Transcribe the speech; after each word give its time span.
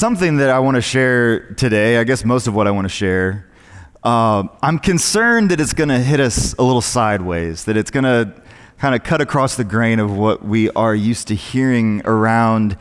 something 0.00 0.38
that 0.38 0.48
I 0.48 0.60
want 0.60 0.76
to 0.76 0.80
share 0.80 1.40
today, 1.56 1.98
I 1.98 2.04
guess 2.04 2.24
most 2.24 2.46
of 2.46 2.54
what 2.54 2.66
I 2.66 2.70
want 2.70 2.86
to 2.86 2.88
share, 2.88 3.46
uh, 4.02 4.44
I'm 4.62 4.78
concerned 4.78 5.50
that 5.50 5.60
it's 5.60 5.74
going 5.74 5.90
to 5.90 5.98
hit 5.98 6.20
us 6.20 6.54
a 6.54 6.62
little 6.62 6.80
sideways, 6.80 7.66
that 7.66 7.76
it's 7.76 7.90
going 7.90 8.04
to 8.04 8.32
kind 8.78 8.94
of 8.94 9.04
cut 9.04 9.20
across 9.20 9.56
the 9.56 9.64
grain 9.64 10.00
of 10.00 10.10
what 10.10 10.42
we 10.42 10.70
are 10.70 10.94
used 10.94 11.28
to 11.28 11.34
hearing 11.34 12.00
around 12.06 12.78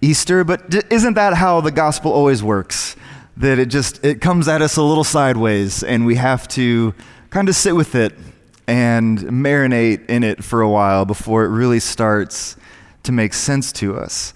Easter. 0.00 0.44
But 0.44 0.90
isn't 0.90 1.12
that 1.12 1.34
how 1.34 1.60
the 1.60 1.70
gospel 1.70 2.10
always 2.10 2.42
works? 2.42 2.96
That 3.36 3.58
it 3.58 3.66
just 3.66 4.02
it 4.02 4.22
comes 4.22 4.48
at 4.48 4.62
us 4.62 4.78
a 4.78 4.82
little 4.82 5.04
sideways, 5.04 5.82
and 5.82 6.06
we 6.06 6.14
have 6.14 6.48
to 6.48 6.94
kind 7.28 7.50
of 7.50 7.54
sit 7.54 7.76
with 7.76 7.94
it 7.94 8.14
and 8.66 9.18
marinate 9.18 10.08
in 10.08 10.22
it 10.24 10.42
for 10.42 10.62
a 10.62 10.70
while 10.70 11.04
before 11.04 11.44
it 11.44 11.48
really 11.48 11.80
starts 11.80 12.56
to 13.02 13.12
make 13.12 13.34
sense 13.34 13.72
to 13.72 13.94
us. 13.94 14.32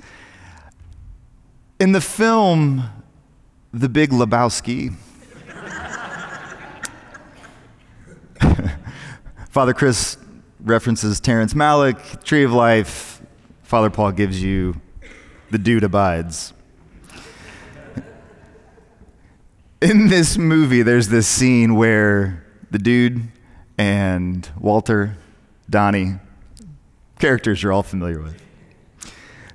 In 1.79 1.93
the 1.93 2.01
film 2.01 2.85
The 3.75 3.91
Big 3.91 4.09
Lebowski, 4.09 4.95
Father 9.51 9.75
Chris 9.75 10.17
references 10.61 11.21
Terrence 11.21 11.53
Malick, 11.53 12.25
Tree 12.25 12.45
of 12.45 12.53
Life. 12.53 13.21
Father 13.63 13.91
Paul 13.91 14.13
gives 14.13 14.43
you 14.43 14.81
The 15.51 15.59
Dude 15.59 15.85
Abides. 15.85 16.55
In 19.83 20.09
this 20.09 20.39
movie, 20.39 20.81
there's 20.81 21.09
this 21.09 21.29
scene 21.29 21.75
where 21.75 22.43
the 22.71 22.79
dude 22.79 23.21
and 23.77 24.49
Walter, 24.59 25.19
Donnie, 25.69 26.15
characters 27.19 27.63
you're 27.63 27.75
all 27.75 27.83
familiar 27.83 28.23
with, 28.23 28.41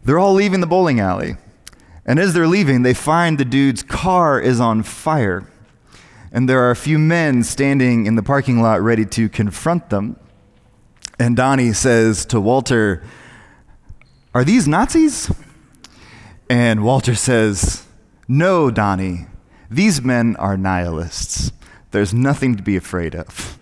they're 0.03 0.19
all 0.19 0.35
leaving 0.35 0.61
the 0.61 0.67
bowling 0.67 0.99
alley. 0.99 1.35
And 2.11 2.19
as 2.19 2.33
they're 2.33 2.45
leaving, 2.45 2.81
they 2.81 2.93
find 2.93 3.37
the 3.37 3.45
dude's 3.45 3.83
car 3.83 4.37
is 4.37 4.59
on 4.59 4.83
fire. 4.83 5.49
And 6.33 6.49
there 6.49 6.59
are 6.59 6.69
a 6.69 6.75
few 6.75 6.99
men 6.99 7.41
standing 7.41 8.05
in 8.05 8.15
the 8.15 8.21
parking 8.21 8.61
lot 8.61 8.81
ready 8.81 9.05
to 9.05 9.29
confront 9.29 9.89
them. 9.89 10.19
And 11.17 11.37
Donnie 11.37 11.71
says 11.71 12.25
to 12.25 12.41
Walter, 12.41 13.01
Are 14.33 14.43
these 14.43 14.67
Nazis? 14.67 15.31
And 16.49 16.83
Walter 16.83 17.15
says, 17.15 17.85
No, 18.27 18.69
Donnie, 18.69 19.27
these 19.69 20.01
men 20.01 20.35
are 20.35 20.57
nihilists. 20.57 21.53
There's 21.91 22.13
nothing 22.13 22.57
to 22.57 22.61
be 22.61 22.75
afraid 22.75 23.15
of. 23.15 23.57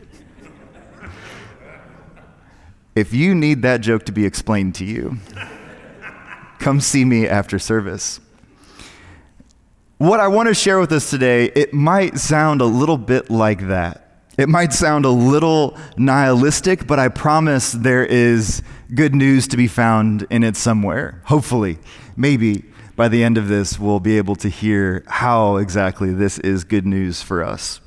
if 2.95 3.13
you 3.13 3.35
need 3.35 3.61
that 3.61 3.81
joke 3.81 4.05
to 4.05 4.11
be 4.11 4.25
explained 4.25 4.73
to 4.73 4.85
you, 4.85 5.19
come 6.57 6.81
see 6.81 7.05
me 7.05 7.27
after 7.27 7.59
service. 7.59 8.19
What 9.99 10.21
I 10.21 10.29
want 10.29 10.47
to 10.47 10.53
share 10.53 10.79
with 10.79 10.93
us 10.93 11.09
today, 11.09 11.51
it 11.53 11.73
might 11.73 12.17
sound 12.17 12.61
a 12.61 12.65
little 12.65 12.97
bit 12.97 13.29
like 13.29 13.67
that. 13.67 14.23
It 14.37 14.47
might 14.47 14.71
sound 14.71 15.03
a 15.03 15.09
little 15.09 15.77
nihilistic, 15.97 16.87
but 16.87 16.99
I 16.99 17.09
promise 17.09 17.73
there 17.73 18.05
is 18.05 18.63
good 18.95 19.13
news 19.13 19.45
to 19.49 19.57
be 19.57 19.67
found 19.67 20.25
in 20.29 20.45
it 20.45 20.55
somewhere. 20.55 21.21
Hopefully, 21.25 21.79
maybe 22.15 22.63
by 22.95 23.09
the 23.09 23.25
end 23.25 23.37
of 23.37 23.49
this, 23.49 23.77
we'll 23.77 23.99
be 23.99 24.15
able 24.17 24.37
to 24.37 24.47
hear 24.47 25.03
how 25.05 25.57
exactly 25.57 26.13
this 26.13 26.39
is 26.39 26.63
good 26.63 26.85
news 26.85 27.21
for 27.21 27.43
us. 27.43 27.81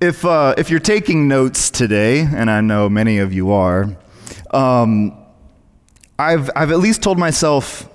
If, 0.00 0.24
uh, 0.24 0.54
if 0.56 0.70
you're 0.70 0.78
taking 0.78 1.26
notes 1.26 1.68
today, 1.68 2.20
and 2.20 2.48
I 2.48 2.60
know 2.60 2.88
many 2.88 3.18
of 3.18 3.32
you 3.32 3.50
are, 3.50 3.96
um, 4.52 5.18
I've, 6.16 6.48
I've 6.54 6.70
at 6.70 6.78
least 6.78 7.02
told 7.02 7.18
myself 7.18 7.88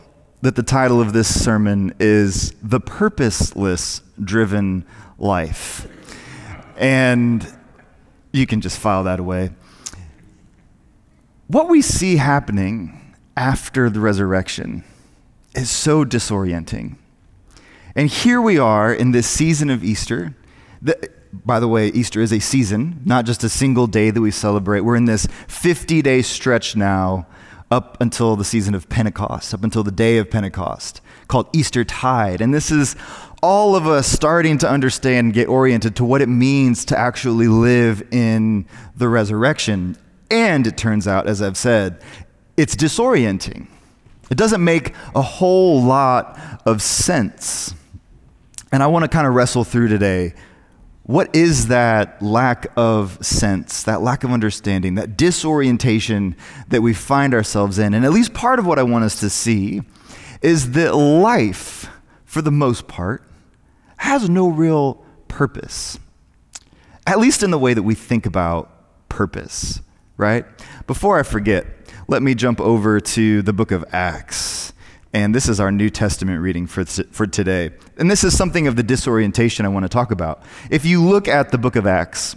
that 0.44 0.56
the 0.56 0.64
title 0.64 1.00
of 1.00 1.14
this 1.14 1.42
sermon 1.42 1.94
is 2.02 2.52
The 2.62 2.82
Purposeless 2.82 4.02
Driven 4.22 4.86
Life. 5.18 5.88
And 6.76 7.48
you 8.34 8.46
can 8.46 8.60
just 8.60 8.78
file 8.78 9.06
that 9.06 9.22
away. 9.22 9.52
What 11.48 11.70
we 11.70 11.82
see 11.82 12.18
happening 12.18 13.16
after 13.38 13.90
the 13.90 14.02
resurrection 14.02 14.84
is 15.56 15.70
so 15.70 16.04
disorienting. 16.04 16.98
And 17.96 18.10
here 18.10 18.42
we 18.42 18.58
are 18.60 18.94
in 18.94 19.14
this 19.14 19.28
season 19.28 19.70
of 19.70 19.82
Easter. 19.82 20.36
The, 20.82 21.10
by 21.32 21.62
the 21.62 21.70
way, 21.70 21.88
Easter 21.88 22.20
is 22.20 22.34
a 22.34 22.40
season, 22.40 23.00
not 23.06 23.26
just 23.26 23.46
a 23.46 23.50
single 23.50 23.88
day 23.88 24.10
that 24.10 24.20
we 24.20 24.30
celebrate. 24.30 24.82
We're 24.82 24.98
in 24.98 25.06
this 25.06 25.26
50 25.48 26.02
day 26.02 26.22
stretch 26.22 26.76
now 26.76 27.28
up 27.74 28.00
until 28.00 28.36
the 28.36 28.46
season 28.46 28.76
of 28.76 28.88
Pentecost, 28.88 29.52
up 29.52 29.64
until 29.64 29.84
the 29.84 29.92
day 29.92 30.20
of 30.20 30.30
Pentecost, 30.30 31.02
called 31.28 31.48
Easter 31.54 31.84
Tide. 31.84 32.40
And 32.40 32.54
this 32.54 32.70
is 32.70 32.96
all 33.42 33.76
of 33.76 33.88
us 33.88 34.08
starting 34.08 34.60
to 34.60 34.70
understand 34.70 35.26
and 35.26 35.34
get 35.34 35.48
oriented 35.48 35.96
to 35.96 36.06
what 36.06 36.22
it 36.22 36.30
means 36.30 36.86
to 36.86 36.98
actually 36.98 37.48
live 37.48 38.04
in 38.12 38.68
the 38.96 39.10
resurrection. 39.10 39.98
And 40.30 40.68
it 40.68 40.78
turns 40.78 41.08
out, 41.08 41.26
as 41.28 41.42
I've 41.42 41.58
said, 41.58 42.00
it's 42.58 42.76
disorienting. 42.76 43.66
It 44.30 44.38
doesn't 44.38 44.64
make 44.64 44.94
a 45.16 45.24
whole 45.24 45.82
lot 45.82 46.40
of 46.68 46.80
sense. 46.84 47.74
And 48.72 48.84
I 48.84 48.88
want 48.88 49.04
to 49.04 49.10
kind 49.10 49.26
of 49.26 49.34
wrestle 49.34 49.64
through 49.64 49.88
today 49.88 50.36
what 51.04 51.36
is 51.36 51.68
that 51.68 52.22
lack 52.22 52.68
of 52.78 53.18
sense, 53.26 53.84
that 53.84 54.02
lack 54.02 54.24
of 54.24 54.32
understanding, 54.32 54.96
that 54.96 55.18
disorientation 55.18 56.36
that 56.70 56.82
we 56.82 56.94
find 56.94 57.34
ourselves 57.34 57.78
in? 57.78 57.94
And 57.94 58.06
at 58.06 58.12
least 58.12 58.34
part 58.34 58.58
of 58.58 58.66
what 58.66 58.80
I 58.80 58.84
want 58.84 59.04
us 59.04 59.20
to 59.20 59.30
see 59.30 59.82
is 60.42 60.72
that 60.72 60.96
life, 60.96 61.90
for 62.26 62.42
the 62.42 62.52
most 62.52 62.88
part, 62.88 63.24
has 63.98 64.30
no 64.30 64.48
real 64.48 65.04
purpose, 65.28 66.00
at 67.06 67.20
least 67.20 67.44
in 67.44 67.52
the 67.52 67.60
way 67.60 67.74
that 67.74 67.84
we 67.84 67.96
think 67.96 68.26
about 68.26 68.70
purpose, 69.10 69.82
right? 70.18 70.46
Before 70.88 71.20
I 71.20 71.24
forget, 71.24 71.66
let 72.08 72.22
me 72.22 72.36
jump 72.36 72.60
over 72.62 73.00
to 73.00 73.42
the 73.42 73.54
book 73.54 73.72
of 73.72 73.86
Acts. 73.92 74.73
And 75.14 75.34
this 75.34 75.48
is 75.48 75.60
our 75.60 75.72
New 75.72 75.92
Testament 75.92 76.42
reading 76.42 76.66
for, 76.66 76.84
for 76.86 77.28
today. 77.28 77.70
And 77.98 78.10
this 78.10 78.24
is 78.24 78.36
something 78.36 78.66
of 78.68 78.76
the 78.76 78.84
disorientation 78.84 79.66
I 79.66 79.70
want 79.70 79.84
to 79.84 79.90
talk 79.90 80.12
about. 80.12 80.42
If 80.72 80.86
you 80.86 81.04
look 81.04 81.28
at 81.28 81.52
the 81.52 81.60
book 81.60 81.76
of 81.76 81.86
Acts, 81.86 82.36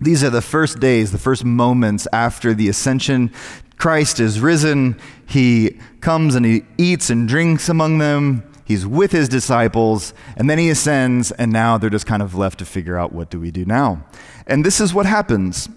these 0.00 0.24
are 0.24 0.30
the 0.30 0.42
first 0.42 0.80
days, 0.80 1.12
the 1.12 1.18
first 1.18 1.44
moments 1.44 2.08
after 2.12 2.54
the 2.54 2.68
ascension. 2.68 3.32
Christ 3.78 4.18
is 4.18 4.40
risen. 4.40 4.98
He 5.26 5.78
comes 6.00 6.34
and 6.34 6.44
he 6.44 6.64
eats 6.76 7.08
and 7.08 7.28
drinks 7.28 7.68
among 7.68 7.98
them. 7.98 8.42
He's 8.64 8.84
with 8.84 9.12
his 9.12 9.28
disciples, 9.28 10.12
and 10.36 10.50
then 10.50 10.58
he 10.58 10.70
ascends, 10.70 11.30
and 11.30 11.52
now 11.52 11.78
they're 11.78 11.88
just 11.88 12.04
kind 12.04 12.20
of 12.20 12.34
left 12.34 12.58
to 12.58 12.64
figure 12.64 12.98
out 12.98 13.12
what 13.12 13.30
do 13.30 13.38
we 13.38 13.52
do 13.52 13.64
now. 13.64 14.04
And 14.44 14.66
this 14.66 14.80
is 14.80 14.92
what 14.92 15.06
happens. 15.06 15.68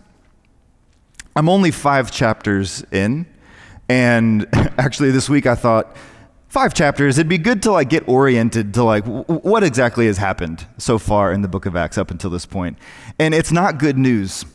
I'm 1.36 1.47
only 1.47 1.70
five 1.70 2.12
chapters 2.12 2.84
in, 2.91 3.28
and 3.90 4.48
actually, 4.78 5.12
this 5.12 5.28
week 5.28 5.46
I 5.46 5.56
thought, 5.56 5.96
five 6.48 6.74
chapters, 6.74 7.18
it'd 7.18 7.30
be 7.30 7.38
good 7.38 7.64
to 7.64 7.72
like 7.72 7.90
get 7.90 8.08
oriented 8.08 8.74
to 8.76 8.84
like 8.84 9.06
w- 9.06 9.24
what 9.24 9.64
exactly 9.64 10.08
has 10.08 10.18
happened 10.18 10.66
so 10.78 10.98
far 10.98 11.32
in 11.32 11.42
the 11.42 11.48
book 11.48 11.66
of 11.66 11.76
Acts 11.76 11.98
up 11.98 12.12
until 12.12 12.30
this. 12.30 12.48
And 12.54 13.34
it's 13.34 13.52
not 13.52 13.78
good 13.78 13.98
news. 13.98 14.46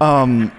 Um, 0.00 0.52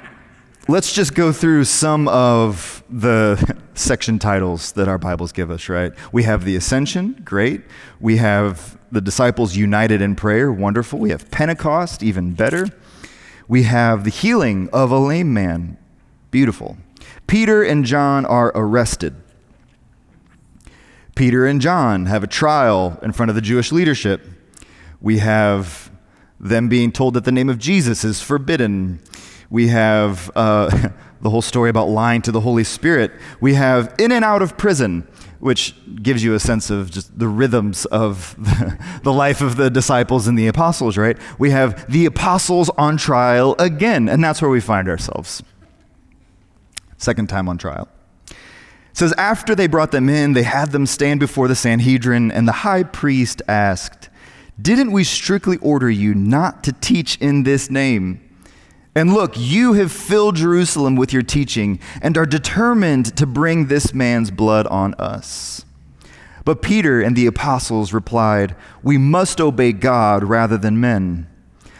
let's 0.68 0.94
just 0.94 1.14
go 1.16 1.32
through 1.32 1.66
some 1.66 2.08
of 2.08 2.84
the 2.90 3.58
section 3.74 4.20
titles 4.20 4.72
that 4.74 4.88
our 4.88 4.98
Bibles 4.98 5.32
give 5.32 5.52
us, 5.52 5.70
right? 5.70 5.94
We 6.12 6.24
have 6.24 6.44
the 6.46 6.56
ascension, 6.56 7.22
great. 7.24 7.62
We 8.00 8.18
have 8.18 8.78
the 8.92 9.02
disciples 9.02 9.56
united 9.56 10.02
in 10.02 10.16
prayer, 10.16 10.52
wonderful. 10.52 11.00
We 11.00 11.10
have 11.10 11.30
Pentecost, 11.30 12.04
even 12.04 12.34
better. 12.34 12.68
We 13.48 13.64
have 13.64 14.04
the 14.04 14.10
healing 14.10 14.70
of 14.72 14.92
a 14.92 14.98
lame 14.98 15.34
man, 15.34 15.78
beautiful. 16.32 16.78
Peter 17.28 17.62
and 17.62 17.84
John 17.84 18.26
are 18.26 18.54
arrested. 18.56 19.14
Peter 21.16 21.46
and 21.46 21.60
John 21.60 22.06
have 22.06 22.24
a 22.24 22.28
trial 22.28 22.98
in 23.02 23.12
front 23.12 23.30
of 23.30 23.36
the 23.36 23.42
Jewish 23.42 23.72
leadership. 23.72 24.26
We 25.02 25.18
have 25.18 25.92
them 26.40 26.70
being 26.70 26.92
told 26.92 27.16
that 27.16 27.26
the 27.26 27.32
name 27.32 27.50
of 27.50 27.58
Jesus 27.58 28.06
is 28.06 28.22
forbidden. 28.22 29.02
We 29.50 29.68
have 29.68 30.32
uh, 30.36 30.70
the 31.22 31.30
whole 31.30 31.42
story 31.42 31.70
about 31.70 31.90
lying 31.90 32.22
to 32.22 32.32
the 32.32 32.42
Holy 32.42 32.64
Spirit. 32.64 33.12
We 33.42 33.56
have 33.56 33.94
in 33.98 34.12
and 34.14 34.24
out 34.24 34.42
of 34.42 34.58
prison, 34.58 35.06
which 35.40 35.76
gives 36.02 36.24
you 36.24 36.34
a 36.34 36.40
sense 36.40 36.70
of 36.70 36.92
just 36.92 37.18
the 37.18 37.28
rhythms 37.28 37.86
of 37.86 38.36
the, 38.38 38.78
the 39.04 39.14
life 39.14 39.42
of 39.42 39.58
the 39.58 39.70
disciples 39.70 40.28
and 40.28 40.40
the 40.40 40.48
apostles, 40.48 40.98
right? 40.98 41.18
We 41.40 41.50
have 41.50 41.92
the 41.92 42.06
apostles 42.06 42.70
on 42.78 42.96
trial 42.96 43.56
again, 43.60 44.08
and 44.08 44.24
that's 44.24 44.42
where 44.42 44.52
we 44.52 44.62
find 44.62 44.88
ourselves 44.88 45.44
second 46.98 47.28
time 47.28 47.48
on 47.48 47.58
trial. 47.58 47.88
It 48.30 48.36
says, 48.94 49.14
After 49.18 49.56
they 49.56 49.68
brought 49.68 49.92
them 49.92 50.10
in, 50.10 50.34
they 50.34 50.44
had 50.44 50.72
them 50.72 50.86
stand 50.86 51.20
before 51.20 51.48
the 51.48 51.56
Sanhedrin, 51.56 52.32
and 52.32 52.48
the 52.48 52.52
high 52.52 52.84
priest 52.84 53.42
asked, 53.48 54.10
Didn't 54.62 54.92
we 54.92 55.04
strictly 55.04 55.58
order 55.58 55.90
you 55.90 56.14
not 56.14 56.64
to 56.66 56.74
teach 56.74 57.18
in 57.18 57.44
this 57.44 57.70
name? 57.70 58.22
And 58.96 59.14
look, 59.14 59.34
you 59.36 59.74
have 59.74 59.92
filled 59.92 60.38
Jerusalem 60.38 60.96
with 60.96 61.14
your 61.14 61.22
teaching 61.22 61.80
and 62.02 62.18
are 62.18 62.26
determined 62.26 63.16
to 63.18 63.28
bring 63.28 63.68
this 63.68 63.94
man's 63.94 64.32
blood 64.32 64.66
on 64.66 64.96
us. 64.96 65.64
But 66.44 66.64
Peter 66.64 67.02
and 67.02 67.16
the 67.16 67.28
apostles 67.28 67.94
replied, 67.94 68.56
We 68.82 68.98
must 68.98 69.40
obey 69.40 69.74
God 69.74 70.24
rather 70.24 70.58
than 70.58 70.82
men. 70.82 71.28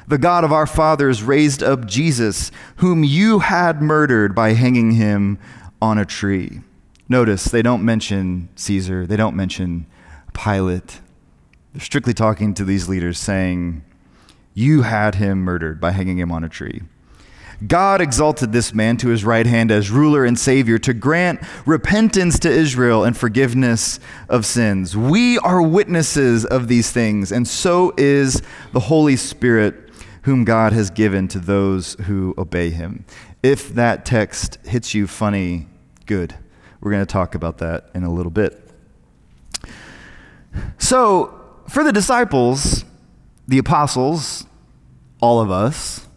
The 0.08 0.18
God 0.18 0.44
of 0.44 0.54
our 0.54 0.66
fathers 0.66 1.22
raised 1.22 1.62
up 1.62 1.86
Jesus, 1.86 2.52
whom 2.78 3.04
you 3.04 3.40
had 3.40 3.82
murdered 3.82 4.34
by 4.34 4.54
hanging 4.54 4.92
him 4.92 5.38
on 5.82 5.98
a 5.98 6.06
tree. 6.06 6.62
Notice 7.10 7.46
they 7.46 7.62
don't 7.62 7.84
mention 7.84 8.50
Caesar, 8.56 9.06
they 9.06 9.18
don't 9.18 9.36
mention 9.36 9.86
Pilate. 10.34 11.02
They're 11.74 11.82
strictly 11.82 12.14
talking 12.14 12.54
to 12.54 12.64
these 12.64 12.88
leaders, 12.88 13.20
saying, 13.20 13.84
You 14.54 14.84
had 14.84 15.16
him 15.16 15.40
murdered 15.40 15.82
by 15.82 15.92
hanging 15.92 16.18
him 16.18 16.32
on 16.32 16.44
a 16.44 16.50
tree. 16.50 16.82
God 17.66 18.02
exalted 18.02 18.52
this 18.52 18.72
man 18.74 18.98
to 18.98 19.08
his 19.08 19.26
right 19.26 19.46
hand 19.46 19.72
as 19.72 19.90
ruler 19.90 20.26
and 20.26 20.38
savior 20.38 20.78
to 20.80 20.94
grant 20.94 21.40
repentance 21.66 22.38
to 22.40 22.50
Israel 22.50 23.04
and 23.04 23.18
forgiveness 23.18 24.00
of 24.30 24.46
sins. 24.46 24.96
We 24.96 25.40
are 25.40 25.62
witnesses 25.62 26.46
of 26.46 26.68
these 26.68 26.92
things, 26.92 27.32
and 27.32 27.48
so 27.48 27.94
is 27.98 28.44
the 28.74 28.80
Holy 28.80 29.16
Spirit, 29.16 29.87
whom 30.24 30.44
God 30.44 30.74
has 30.74 30.90
given 30.90 31.28
to 31.30 31.40
those 31.40 31.96
who 32.06 32.34
obey 32.38 32.70
him. 32.70 33.06
If 33.44 33.70
that 33.76 34.06
text 34.06 34.58
hits 34.66 34.94
you 34.94 35.08
funny, 35.08 35.68
good. 36.06 36.36
We're 36.82 36.92
going 36.92 37.06
to 37.06 37.12
talk 37.12 37.36
about 37.36 37.60
that 37.60 37.90
in 37.94 38.04
a 38.04 38.12
little 38.12 38.32
bit. 38.32 38.64
So, 40.78 41.34
for 41.70 41.84
the 41.84 41.92
disciples, 41.92 42.86
the 43.48 43.58
apostles, 43.58 44.46
all 45.22 45.42
of 45.42 45.52
us, 45.52 46.08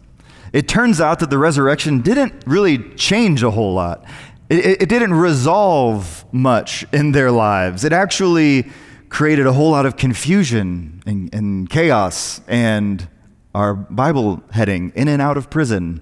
it 0.53 0.67
turns 0.67 0.99
out 0.99 1.19
that 1.19 1.29
the 1.29 1.37
resurrection 1.37 2.01
didn't 2.01 2.43
really 2.45 2.77
change 2.95 3.43
a 3.43 3.51
whole 3.51 3.73
lot. 3.73 4.05
It, 4.49 4.81
it, 4.81 4.89
didn't 4.89 5.13
resolve 5.13 6.25
much 6.33 6.85
in 6.91 7.13
their 7.13 7.31
lives. 7.31 7.85
It 7.85 7.93
actually 7.93 8.69
created 9.07 9.47
a 9.47 9.53
whole 9.53 9.71
lot 9.71 9.85
of 9.85 9.95
confusion 9.95 11.01
and, 11.05 11.33
and 11.33 11.69
chaos 11.69 12.41
and 12.47 13.07
our 13.53 13.73
Bible 13.73 14.43
heading 14.51 14.91
in 14.95 15.07
and 15.07 15.21
out 15.21 15.37
of 15.37 15.49
prison. 15.49 16.01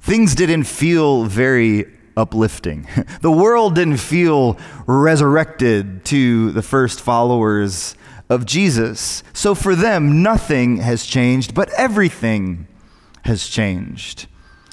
Things 0.00 0.34
didn't 0.34 0.64
feel 0.64 1.24
very 1.24 1.86
uplifting. 2.16 2.86
The 3.20 3.30
world 3.30 3.74
didn't 3.74 3.98
feel 3.98 4.58
resurrected 4.86 6.04
to 6.06 6.52
the 6.52 6.62
first 6.62 7.00
followers 7.00 7.94
of 8.30 8.46
Jesus. 8.46 9.22
So 9.34 9.54
for 9.54 9.74
them, 9.74 10.22
nothing 10.22 10.78
has 10.78 11.04
changed, 11.04 11.54
but 11.54 11.68
everything 11.76 12.66
has 13.24 13.46
changed. 13.46 14.26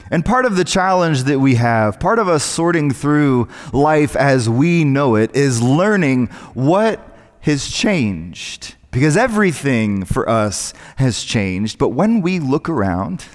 And 0.09 0.24
part 0.24 0.45
of 0.45 0.56
the 0.56 0.63
challenge 0.63 1.24
that 1.24 1.39
we 1.39 1.56
have, 1.56 2.00
part 2.00 2.19
of 2.19 2.30
us 2.30 2.44
sorting 2.44 2.92
through 2.92 3.50
life 3.74 4.15
as 4.15 4.48
we 4.48 4.86
know 4.86 5.15
it, 5.15 5.36
is 5.36 5.62
learning 5.62 6.27
what 6.54 7.01
has 7.42 7.68
changed. 7.68 8.77
Because 8.92 9.18
everything 9.18 10.06
for 10.06 10.28
us 10.30 10.74
has 10.98 11.24
changed. 11.24 11.78
But 11.78 11.89
when 11.89 12.22
we 12.22 12.39
look 12.39 12.69
around, 12.69 13.25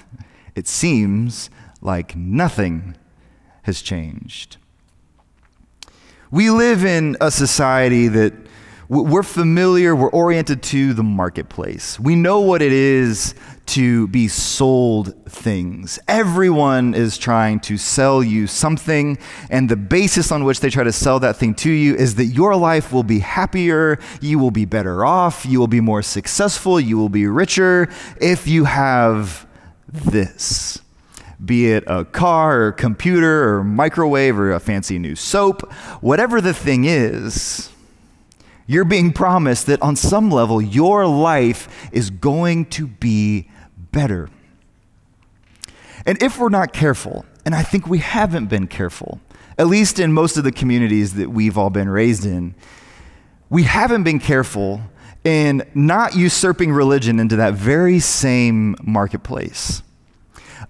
it 0.55 0.67
seems 0.67 1.49
like 1.81 2.15
nothing 2.15 2.95
has 3.63 3.81
changed. 3.81 4.57
We 6.31 6.49
live 6.49 6.83
in 6.83 7.15
a 7.21 7.29
society 7.29 8.07
that 8.07 8.33
we're 9.01 9.23
familiar, 9.23 9.95
we're 9.95 10.11
oriented 10.11 10.61
to 10.61 10.93
the 10.93 11.03
marketplace. 11.03 11.99
We 11.99 12.15
know 12.15 12.39
what 12.41 12.61
it 12.61 12.71
is 12.71 13.33
to 13.65 14.07
be 14.09 14.27
sold 14.27 15.13
things. 15.25 15.97
Everyone 16.07 16.93
is 16.93 17.17
trying 17.17 17.59
to 17.61 17.77
sell 17.77 18.23
you 18.23 18.45
something, 18.45 19.17
and 19.49 19.67
the 19.69 19.75
basis 19.75 20.31
on 20.31 20.43
which 20.43 20.59
they 20.59 20.69
try 20.69 20.83
to 20.83 20.91
sell 20.91 21.19
that 21.21 21.37
thing 21.37 21.55
to 21.55 21.71
you 21.71 21.95
is 21.95 22.15
that 22.15 22.25
your 22.25 22.55
life 22.55 22.91
will 22.93 23.03
be 23.03 23.19
happier, 23.19 23.99
you 24.21 24.37
will 24.37 24.51
be 24.51 24.65
better 24.65 25.03
off, 25.03 25.45
you 25.45 25.59
will 25.59 25.67
be 25.67 25.81
more 25.81 26.03
successful, 26.03 26.79
you 26.79 26.97
will 26.97 27.09
be 27.09 27.25
richer 27.25 27.89
if 28.21 28.47
you 28.47 28.65
have 28.65 29.47
this. 29.87 30.79
Be 31.43 31.71
it 31.71 31.83
a 31.87 32.05
car 32.05 32.67
or 32.67 32.71
computer 32.71 33.55
or 33.55 33.63
microwave 33.63 34.37
or 34.37 34.51
a 34.51 34.59
fancy 34.59 34.99
new 34.99 35.15
soap, 35.15 35.71
whatever 36.01 36.39
the 36.39 36.53
thing 36.53 36.85
is 36.85 37.72
you're 38.65 38.85
being 38.85 39.11
promised 39.11 39.67
that 39.67 39.81
on 39.81 39.95
some 39.95 40.29
level, 40.29 40.61
your 40.61 41.05
life 41.05 41.89
is 41.91 42.09
going 42.09 42.65
to 42.67 42.87
be 42.87 43.49
better. 43.91 44.29
And 46.05 46.21
if 46.21 46.37
we're 46.39 46.49
not 46.49 46.73
careful, 46.73 47.25
and 47.45 47.53
I 47.55 47.63
think 47.63 47.87
we 47.87 47.99
haven't 47.99 48.47
been 48.47 48.67
careful, 48.67 49.19
at 49.57 49.67
least 49.67 49.99
in 49.99 50.13
most 50.13 50.37
of 50.37 50.43
the 50.43 50.51
communities 50.51 51.13
that 51.15 51.29
we've 51.29 51.57
all 51.57 51.69
been 51.69 51.89
raised 51.89 52.25
in, 52.25 52.55
we 53.49 53.63
haven't 53.63 54.03
been 54.03 54.19
careful 54.19 54.81
in 55.23 55.63
not 55.73 56.15
usurping 56.15 56.71
religion 56.73 57.19
into 57.19 57.35
that 57.37 57.53
very 57.53 57.99
same 57.99 58.75
marketplace 58.81 59.83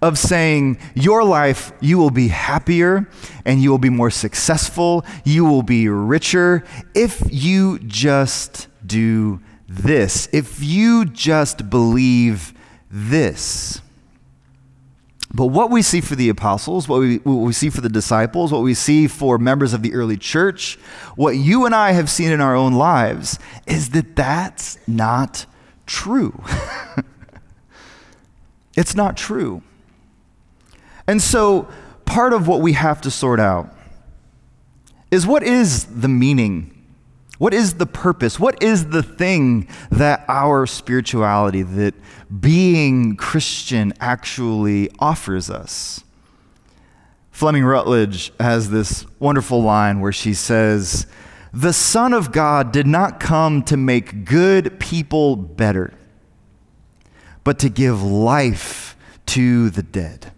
of 0.04 0.18
saying, 0.18 0.78
Your 0.94 1.24
life, 1.24 1.72
you 1.80 1.96
will 1.96 2.10
be 2.10 2.28
happier 2.28 3.08
and 3.46 3.62
you 3.62 3.70
will 3.70 3.78
be 3.78 3.90
more 3.90 4.10
successful, 4.10 5.04
you 5.24 5.44
will 5.44 5.62
be 5.62 5.88
richer 5.88 6.62
if 6.94 7.22
you 7.30 7.78
just 7.80 8.68
do 8.84 9.40
this, 9.66 10.28
if 10.32 10.62
you 10.62 11.06
just 11.06 11.70
believe 11.70 12.52
this. 12.90 13.80
But 15.32 15.46
what 15.46 15.70
we 15.70 15.82
see 15.82 16.00
for 16.00 16.14
the 16.14 16.28
apostles, 16.28 16.86
what 16.86 17.00
we, 17.00 17.16
what 17.16 17.34
we, 17.34 17.52
see 17.52 17.70
for 17.70 17.80
the 17.80 17.88
disciples, 17.88 18.52
what 18.52 18.62
we 18.62 18.74
see 18.74 19.08
for 19.08 19.36
members 19.36 19.72
of 19.72 19.82
the 19.82 19.92
early 19.94 20.16
church, 20.16 20.76
what 21.16 21.32
you 21.32 21.66
and 21.66 21.74
I 21.74 21.90
have 21.92 22.08
seen 22.08 22.30
in 22.30 22.40
our 22.40 22.54
own 22.54 22.74
lives 22.74 23.40
is 23.66 23.90
that 23.90 24.14
that's 24.14 24.78
not 24.86 25.46
true. 25.86 26.40
it's 28.76 28.94
not 28.94 29.16
true. 29.16 29.62
And 31.06 31.20
so, 31.20 31.68
part 32.04 32.32
of 32.32 32.48
what 32.48 32.60
we 32.60 32.72
have 32.72 33.00
to 33.02 33.10
sort 33.10 33.40
out 33.40 33.74
is 35.10 35.26
what 35.26 35.42
is 35.42 35.84
the 35.84 36.08
meaning? 36.08 36.70
What 37.38 37.52
is 37.52 37.74
the 37.74 37.86
purpose? 37.86 38.38
What 38.38 38.62
is 38.62 38.86
the 38.86 39.02
thing 39.02 39.68
that 39.90 40.24
our 40.28 40.66
spirituality, 40.66 41.62
that 41.62 41.94
being 42.40 43.16
Christian 43.16 43.92
actually 44.00 44.90
offers 44.98 45.50
us? 45.50 46.04
Fleming 47.30 47.64
Rutledge 47.64 48.32
has 48.38 48.70
this 48.70 49.04
wonderful 49.18 49.60
line 49.60 49.98
where 50.00 50.12
she 50.12 50.34
says, 50.34 51.08
The 51.52 51.72
Son 51.72 52.12
of 52.12 52.30
God 52.30 52.70
did 52.70 52.86
not 52.86 53.18
come 53.18 53.62
to 53.64 53.76
make 53.76 54.24
good 54.24 54.78
people 54.78 55.34
better, 55.34 55.92
but 57.42 57.58
to 57.58 57.68
give 57.68 58.02
life 58.02 58.96
to 59.26 59.70
the 59.70 59.82
dead. 59.82 60.30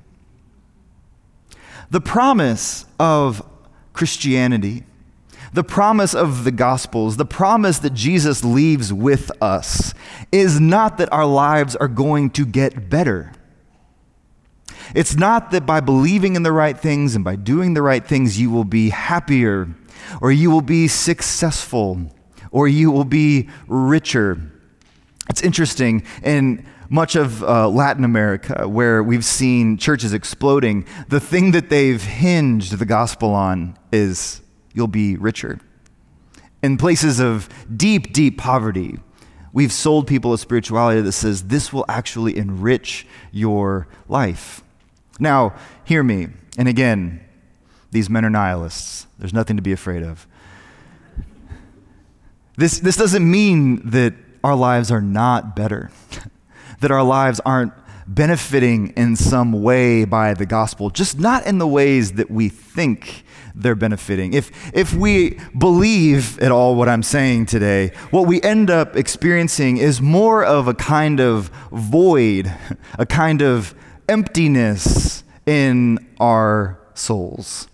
The 1.90 2.00
promise 2.00 2.87
of 2.99 3.47
Christianity, 3.93 4.85
the 5.52 5.64
promise 5.64 6.14
of 6.14 6.45
the 6.45 6.50
Gospels, 6.50 7.16
the 7.16 7.25
promise 7.25 7.78
that 7.78 7.95
Jesus 7.95 8.45
leaves 8.45 8.93
with 8.93 9.31
us 9.43 9.95
is 10.33 10.61
not 10.61 10.99
that 10.99 11.12
our 11.12 11.26
lives 11.26 11.76
are 11.76 11.88
going 11.88 12.31
to 12.31 12.45
get 12.45 12.90
better. 12.90 13.33
It's 14.95 15.16
not 15.16 15.50
that 15.50 15.66
by 15.66 15.81
believing 15.81 16.37
in 16.37 16.43
the 16.43 16.52
right 16.52 16.78
things 16.78 17.14
and 17.14 17.25
by 17.25 17.37
doing 17.37 17.75
the 17.75 17.83
right 17.83 18.07
things, 18.07 18.38
you 18.40 18.50
will 18.50 18.64
be 18.64 18.90
happier 18.90 19.69
or 20.21 20.31
you 20.31 20.50
will 20.50 20.62
be 20.62 20.88
successful 20.88 22.12
or 22.50 22.69
you 22.69 22.90
will 22.90 23.05
be 23.05 23.49
richer. 23.66 24.40
It's 25.28 25.43
interesting. 25.43 26.05
In 26.23 26.66
much 26.88 27.16
of 27.16 27.43
uh, 27.43 27.69
Latin 27.69 28.05
America, 28.05 28.69
where 28.69 29.02
we've 29.02 29.25
seen 29.25 29.76
churches 29.76 30.12
exploding, 30.12 30.87
the 31.09 31.21
thing 31.21 31.52
that 31.52 31.69
they've 31.69 32.02
hinged 32.02 32.78
the 32.78 32.87
gospel 32.87 33.31
on 33.31 33.76
is 33.93 34.40
you'll 34.75 34.87
be 34.87 35.16
richer. 35.16 35.59
In 36.62 36.76
places 36.76 37.21
of 37.21 37.49
deep, 37.76 38.12
deep 38.12 38.38
poverty, 38.38 38.99
we've 39.52 39.73
sold 39.73 40.07
people 40.07 40.33
a 40.33 40.38
spirituality 40.38 41.00
that 41.00 41.12
says 41.12 41.45
this 41.45 41.73
will 41.73 41.85
actually 41.88 42.37
enrich 42.37 43.07
your 43.33 43.88
life. 44.09 44.62
Now, 45.19 45.55
hear 45.85 46.02
me. 46.02 46.28
And 46.59 46.69
again, 46.69 47.21
these 47.90 48.11
men 48.11 48.25
are 48.25 48.31
nihilists. 48.31 49.07
There's 49.19 49.33
nothing 49.33 49.57
to 49.57 49.62
be 49.62 49.73
afraid 49.73 50.02
of. 50.02 50.26
This, 52.57 52.81
this 52.81 52.97
doesn't 52.97 53.28
mean 53.28 53.90
that 53.90 54.14
our 54.43 54.55
lives 54.55 54.90
are 54.90 55.02
not 55.02 55.55
better. 55.57 55.90
that 56.80 56.90
our 56.90 57.02
lives 57.02 57.40
aren't 57.45 57.73
benefiting 58.06 58.88
in 58.90 59.16
some 59.16 59.52
way 59.52 60.04
by 60.04 60.35
the 60.35 60.47
gospel, 60.47 60.90
just 60.90 61.18
not 61.18 61.45
in 61.47 61.59
the 61.59 61.66
ways 61.66 62.12
that 62.12 62.30
we 62.30 62.49
think 62.49 63.25
they're 63.54 63.75
benefiting. 63.75 64.33
If, 64.33 64.50
if 64.75 64.95
we 64.95 65.38
believe 65.56 66.38
at 66.38 66.52
all 66.52 66.76
what 66.76 66.88
I'm 66.88 67.02
saying 67.02 67.47
today, 67.47 67.92
what 68.11 68.26
we 68.26 68.40
end 68.42 68.71
up 68.71 68.97
experiencing 68.97 69.78
is 69.78 70.00
more 70.00 70.45
of 70.45 70.68
a 70.68 70.75
kind 70.75 71.21
of 71.21 71.50
void, 71.73 72.52
a 72.99 73.06
kind 73.06 73.42
of 73.42 73.75
emptiness 74.09 75.25
in 75.47 75.99
our 76.21 76.78
souls. 76.95 77.68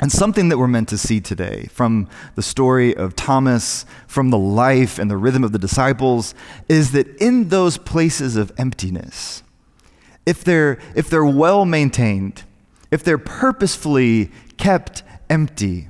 And 0.00 0.10
something 0.10 0.48
that 0.48 0.56
we're 0.56 0.66
meant 0.66 0.88
to 0.88 0.98
see 0.98 1.20
today 1.20 1.68
from 1.70 2.08
the 2.34 2.42
story 2.42 2.96
of 2.96 3.14
Thomas, 3.14 3.84
from 4.06 4.30
the 4.30 4.38
life 4.38 4.98
and 4.98 5.10
the 5.10 5.18
rhythm 5.18 5.44
of 5.44 5.52
the 5.52 5.58
disciples, 5.58 6.34
is 6.68 6.92
that 6.92 7.06
in 7.16 7.50
those 7.50 7.76
places 7.76 8.34
of 8.34 8.50
emptiness, 8.56 9.42
if 10.24 10.42
they're, 10.42 10.78
if 10.94 11.10
they're 11.10 11.24
well 11.24 11.66
maintained, 11.66 12.44
if 12.90 13.04
they're 13.04 13.18
purposefully 13.18 14.30
kept 14.56 15.02
empty, 15.28 15.88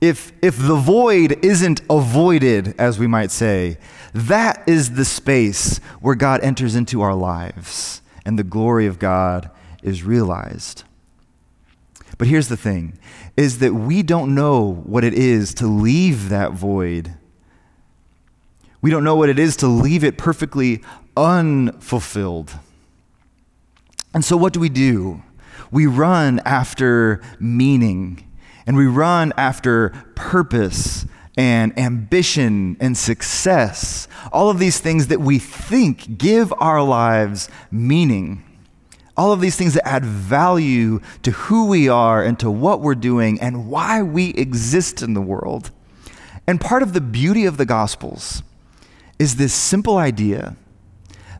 if, 0.00 0.32
if 0.42 0.56
the 0.56 0.76
void 0.76 1.44
isn't 1.44 1.82
avoided, 1.90 2.74
as 2.78 2.98
we 2.98 3.06
might 3.06 3.30
say, 3.30 3.78
that 4.14 4.62
is 4.66 4.92
the 4.92 5.04
space 5.04 5.78
where 6.00 6.14
God 6.14 6.40
enters 6.42 6.76
into 6.76 7.02
our 7.02 7.14
lives 7.14 8.00
and 8.24 8.38
the 8.38 8.44
glory 8.44 8.86
of 8.86 8.98
God 8.98 9.50
is 9.82 10.02
realized. 10.02 10.84
But 12.18 12.28
here's 12.28 12.48
the 12.48 12.56
thing 12.56 12.98
is 13.36 13.58
that 13.58 13.74
we 13.74 14.02
don't 14.02 14.34
know 14.34 14.82
what 14.84 15.04
it 15.04 15.14
is 15.14 15.54
to 15.54 15.66
leave 15.66 16.28
that 16.28 16.52
void. 16.52 17.14
We 18.80 18.90
don't 18.90 19.04
know 19.04 19.16
what 19.16 19.28
it 19.28 19.38
is 19.38 19.56
to 19.56 19.66
leave 19.66 20.04
it 20.04 20.18
perfectly 20.18 20.82
unfulfilled. 21.16 22.52
And 24.12 24.24
so, 24.24 24.36
what 24.36 24.52
do 24.52 24.60
we 24.60 24.68
do? 24.68 25.22
We 25.70 25.86
run 25.86 26.40
after 26.44 27.20
meaning 27.40 28.30
and 28.66 28.76
we 28.76 28.86
run 28.86 29.32
after 29.36 29.90
purpose 30.14 31.06
and 31.36 31.76
ambition 31.78 32.76
and 32.78 32.96
success. 32.96 34.06
All 34.32 34.50
of 34.50 34.58
these 34.58 34.78
things 34.78 35.08
that 35.08 35.20
we 35.20 35.38
think 35.38 36.16
give 36.16 36.52
our 36.58 36.82
lives 36.82 37.48
meaning. 37.70 38.43
All 39.16 39.32
of 39.32 39.40
these 39.40 39.56
things 39.56 39.74
that 39.74 39.86
add 39.86 40.04
value 40.04 41.00
to 41.22 41.30
who 41.30 41.66
we 41.66 41.88
are 41.88 42.22
and 42.22 42.38
to 42.40 42.50
what 42.50 42.80
we're 42.80 42.94
doing 42.94 43.40
and 43.40 43.68
why 43.68 44.02
we 44.02 44.30
exist 44.30 45.02
in 45.02 45.14
the 45.14 45.22
world. 45.22 45.70
And 46.46 46.60
part 46.60 46.82
of 46.82 46.92
the 46.92 47.00
beauty 47.00 47.44
of 47.44 47.56
the 47.56 47.64
Gospels 47.64 48.42
is 49.18 49.36
this 49.36 49.54
simple 49.54 49.96
idea 49.96 50.56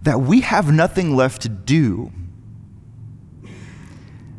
that 0.02 0.20
we 0.20 0.42
have 0.42 0.70
nothing 0.70 1.16
left 1.16 1.42
to 1.42 1.48
do. 1.48 2.12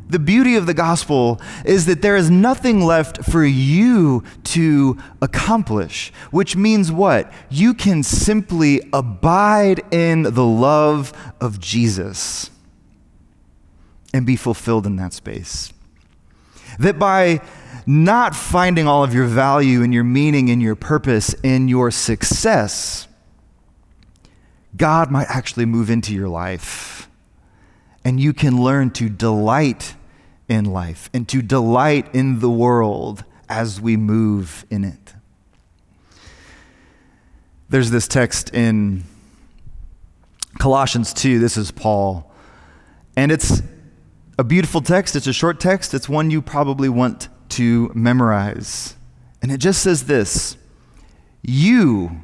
The 0.08 0.20
beauty 0.20 0.54
of 0.54 0.66
the 0.66 0.74
gospel 0.74 1.40
is 1.64 1.86
that 1.86 2.00
there 2.00 2.14
is 2.14 2.30
nothing 2.30 2.80
left 2.80 3.24
for 3.24 3.44
you 3.44 4.22
to 4.44 4.96
accomplish, 5.20 6.12
which 6.30 6.54
means 6.54 6.92
what? 6.92 7.32
You 7.50 7.74
can 7.74 8.04
simply 8.04 8.88
abide 8.92 9.82
in 9.92 10.22
the 10.22 10.44
love 10.44 11.12
of 11.40 11.58
Jesus 11.58 12.50
and 14.16 14.26
be 14.26 14.36
fulfilled 14.36 14.86
in 14.86 14.96
that 14.96 15.12
space. 15.12 15.72
That 16.78 16.98
by 16.98 17.40
not 17.86 18.34
finding 18.34 18.88
all 18.88 19.04
of 19.04 19.14
your 19.14 19.26
value 19.26 19.82
and 19.82 19.94
your 19.94 20.04
meaning 20.04 20.50
and 20.50 20.60
your 20.60 20.74
purpose 20.74 21.34
in 21.42 21.68
your 21.68 21.90
success, 21.90 23.06
God 24.76 25.10
might 25.10 25.28
actually 25.28 25.66
move 25.66 25.90
into 25.90 26.14
your 26.14 26.28
life. 26.28 27.08
And 28.04 28.18
you 28.18 28.32
can 28.32 28.62
learn 28.62 28.90
to 28.92 29.08
delight 29.08 29.94
in 30.48 30.64
life 30.64 31.10
and 31.12 31.28
to 31.28 31.42
delight 31.42 32.14
in 32.14 32.40
the 32.40 32.50
world 32.50 33.24
as 33.48 33.80
we 33.80 33.96
move 33.96 34.64
in 34.70 34.84
it. 34.84 35.14
There's 37.68 37.90
this 37.90 38.06
text 38.06 38.54
in 38.54 39.04
Colossians 40.58 41.12
2. 41.12 41.38
This 41.38 41.56
is 41.56 41.70
Paul. 41.70 42.32
And 43.16 43.32
it's 43.32 43.62
a 44.38 44.44
beautiful 44.44 44.82
text. 44.82 45.16
It's 45.16 45.26
a 45.26 45.32
short 45.32 45.60
text. 45.60 45.94
It's 45.94 46.08
one 46.08 46.30
you 46.30 46.42
probably 46.42 46.88
want 46.88 47.28
to 47.50 47.90
memorize. 47.94 48.94
And 49.40 49.50
it 49.50 49.58
just 49.58 49.82
says 49.82 50.04
this 50.04 50.56
You 51.42 52.20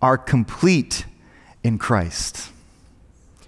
are 0.00 0.18
complete 0.18 1.06
in 1.62 1.78
Christ. 1.78 2.50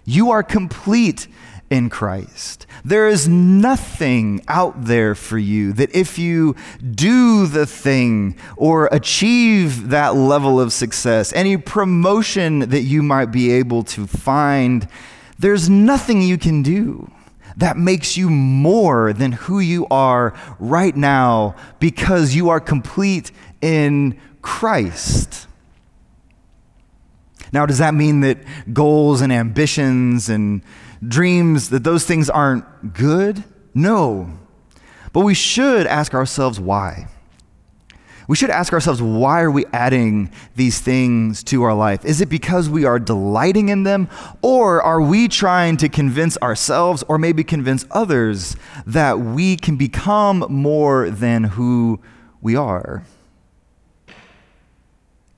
You 0.04 0.30
are 0.30 0.42
complete 0.42 1.26
in 1.70 1.88
Christ. 1.88 2.66
There 2.84 3.08
is 3.08 3.26
nothing 3.26 4.42
out 4.46 4.84
there 4.84 5.14
for 5.14 5.38
you 5.38 5.72
that 5.72 5.92
if 5.94 6.18
you 6.18 6.54
do 6.94 7.46
the 7.46 7.66
thing 7.66 8.36
or 8.56 8.86
achieve 8.92 9.88
that 9.88 10.14
level 10.14 10.60
of 10.60 10.72
success, 10.72 11.32
any 11.32 11.56
promotion 11.56 12.60
that 12.68 12.82
you 12.82 13.02
might 13.02 13.32
be 13.32 13.50
able 13.50 13.82
to 13.84 14.06
find, 14.06 14.86
there's 15.38 15.70
nothing 15.70 16.20
you 16.20 16.36
can 16.36 16.62
do 16.62 17.10
that 17.56 17.76
makes 17.76 18.16
you 18.16 18.28
more 18.30 19.12
than 19.12 19.32
who 19.32 19.60
you 19.60 19.86
are 19.90 20.34
right 20.58 20.96
now 20.96 21.54
because 21.78 22.34
you 22.34 22.48
are 22.48 22.60
complete 22.60 23.30
in 23.60 24.18
Christ. 24.42 25.46
Now, 27.52 27.66
does 27.66 27.78
that 27.78 27.94
mean 27.94 28.20
that 28.20 28.38
goals 28.72 29.20
and 29.20 29.32
ambitions 29.32 30.28
and 30.28 30.62
dreams, 31.06 31.70
that 31.70 31.84
those 31.84 32.04
things 32.04 32.28
aren't 32.28 32.94
good? 32.94 33.44
No. 33.74 34.38
But 35.12 35.20
we 35.20 35.34
should 35.34 35.86
ask 35.86 36.14
ourselves 36.14 36.58
why. 36.58 37.06
We 38.26 38.36
should 38.36 38.50
ask 38.50 38.72
ourselves, 38.72 39.02
why 39.02 39.42
are 39.42 39.50
we 39.50 39.66
adding 39.72 40.30
these 40.56 40.80
things 40.80 41.42
to 41.44 41.62
our 41.62 41.74
life? 41.74 42.04
Is 42.04 42.20
it 42.20 42.28
because 42.28 42.68
we 42.68 42.84
are 42.84 42.98
delighting 42.98 43.68
in 43.68 43.82
them, 43.82 44.08
or 44.40 44.80
are 44.82 45.00
we 45.00 45.28
trying 45.28 45.76
to 45.78 45.88
convince 45.88 46.38
ourselves 46.38 47.04
or 47.08 47.18
maybe 47.18 47.44
convince 47.44 47.84
others 47.90 48.56
that 48.86 49.20
we 49.20 49.56
can 49.56 49.76
become 49.76 50.46
more 50.48 51.10
than 51.10 51.44
who 51.44 52.00
we 52.40 52.56
are? 52.56 53.02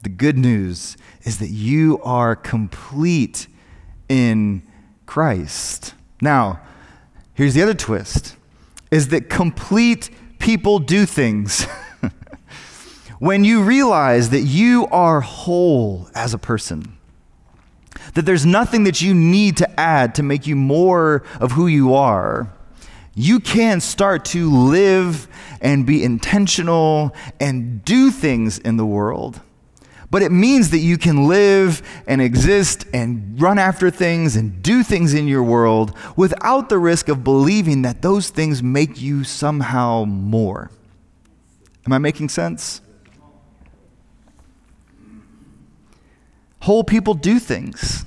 The 0.03 0.11
good 0.11 0.39
news 0.39 0.97
is 1.23 1.39
that 1.39 1.51
you 1.51 2.01
are 2.05 2.37
complete 2.37 3.49
in 4.09 4.63
Christ. 5.07 5.95
Now, 6.21 6.61
here's 7.35 7.55
the 7.55 7.63
other 7.63 7.75
twist 7.75 8.37
is 8.93 9.09
that 9.09 9.29
complete 9.29 10.11
people 10.39 10.79
do 10.79 11.05
things. 11.05 11.67
when 13.19 13.45
you 13.45 13.63
realize 13.63 14.31
that 14.31 14.43
you 14.43 14.87
are 14.89 15.21
whole 15.21 16.09
as 16.15 16.35
a 16.35 16.39
person, 16.39 16.97
that 18.15 18.23
there's 18.23 18.47
nothing 18.47 18.85
that 18.85 19.01
you 19.01 19.15
need 19.15 19.57
to 19.59 19.81
add 19.81 20.15
to 20.17 20.23
make 20.23 20.47
you 20.47 20.57
more 20.57 21.23
of 21.41 21.53
who 21.53 21.67
you 21.67 21.95
are, 21.95 22.53
you 23.15 23.41
can 23.41 23.81
start 23.81 24.25
to 24.27 24.51
live 24.51 25.27
and 25.61 25.87
be 25.87 26.05
intentional 26.05 27.15
and 27.41 27.85
do 27.85 28.11
things 28.11 28.59
in 28.59 28.77
the 28.77 28.85
world 28.85 29.41
but 30.11 30.23
it 30.23 30.31
means 30.31 30.71
that 30.71 30.79
you 30.79 30.97
can 30.99 31.27
live 31.27 31.83
and 32.07 32.21
exist 32.21 32.87
and 32.93 33.41
run 33.41 33.59
after 33.59 33.91
things 33.91 34.37
and 34.37 34.63
do 34.63 34.83
things 34.83 35.15
in 35.15 35.27
your 35.27 35.43
world 35.43 35.97
without 36.17 36.69
the 36.69 36.79
risk 36.79 37.09
of 37.09 37.25
believing 37.25 37.83
that 37.83 38.03
those 38.03 38.31
things 38.31 38.63
make 38.63 39.01
you 39.01 39.25
somehow 39.25 40.05
more. 40.05 40.71
Am 41.85 41.93
I 41.93 41.99
making 41.99 42.29
sense? 42.29 42.81
Whole 46.67 46.83
people 46.83 47.15
do 47.15 47.39
things, 47.39 48.05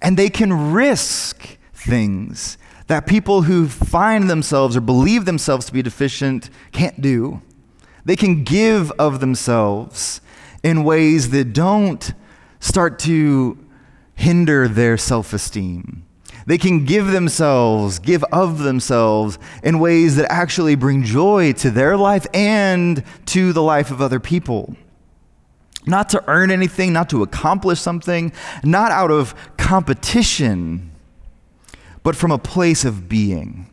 and 0.00 0.16
they 0.16 0.30
can 0.30 0.72
risk 0.72 1.58
things 1.74 2.56
that 2.86 3.06
people 3.06 3.42
who 3.42 3.68
find 3.68 4.30
themselves 4.30 4.78
or 4.78 4.80
believe 4.80 5.26
themselves 5.26 5.66
to 5.66 5.72
be 5.74 5.82
deficient 5.82 6.48
can't 6.72 7.02
do. 7.02 7.42
They 8.02 8.16
can 8.16 8.44
give 8.44 8.90
of 8.92 9.20
themselves 9.20 10.22
in 10.62 10.84
ways 10.84 11.32
that 11.32 11.52
don't 11.52 12.14
start 12.60 12.98
to 13.00 13.58
hinder 14.14 14.66
their 14.66 14.96
self 14.96 15.34
esteem. 15.34 16.06
They 16.46 16.56
can 16.56 16.86
give 16.86 17.08
themselves, 17.08 17.98
give 17.98 18.24
of 18.32 18.60
themselves 18.60 19.38
in 19.62 19.80
ways 19.80 20.16
that 20.16 20.32
actually 20.32 20.76
bring 20.76 21.02
joy 21.02 21.52
to 21.58 21.70
their 21.70 21.98
life 21.98 22.26
and 22.32 23.04
to 23.26 23.52
the 23.52 23.62
life 23.62 23.90
of 23.90 24.00
other 24.00 24.18
people. 24.18 24.76
Not 25.86 26.08
to 26.10 26.24
earn 26.28 26.50
anything, 26.50 26.92
not 26.92 27.10
to 27.10 27.22
accomplish 27.22 27.80
something, 27.80 28.32
not 28.62 28.90
out 28.90 29.10
of 29.10 29.34
competition, 29.56 30.90
but 32.02 32.16
from 32.16 32.30
a 32.30 32.38
place 32.38 32.84
of 32.84 33.08
being. 33.08 33.70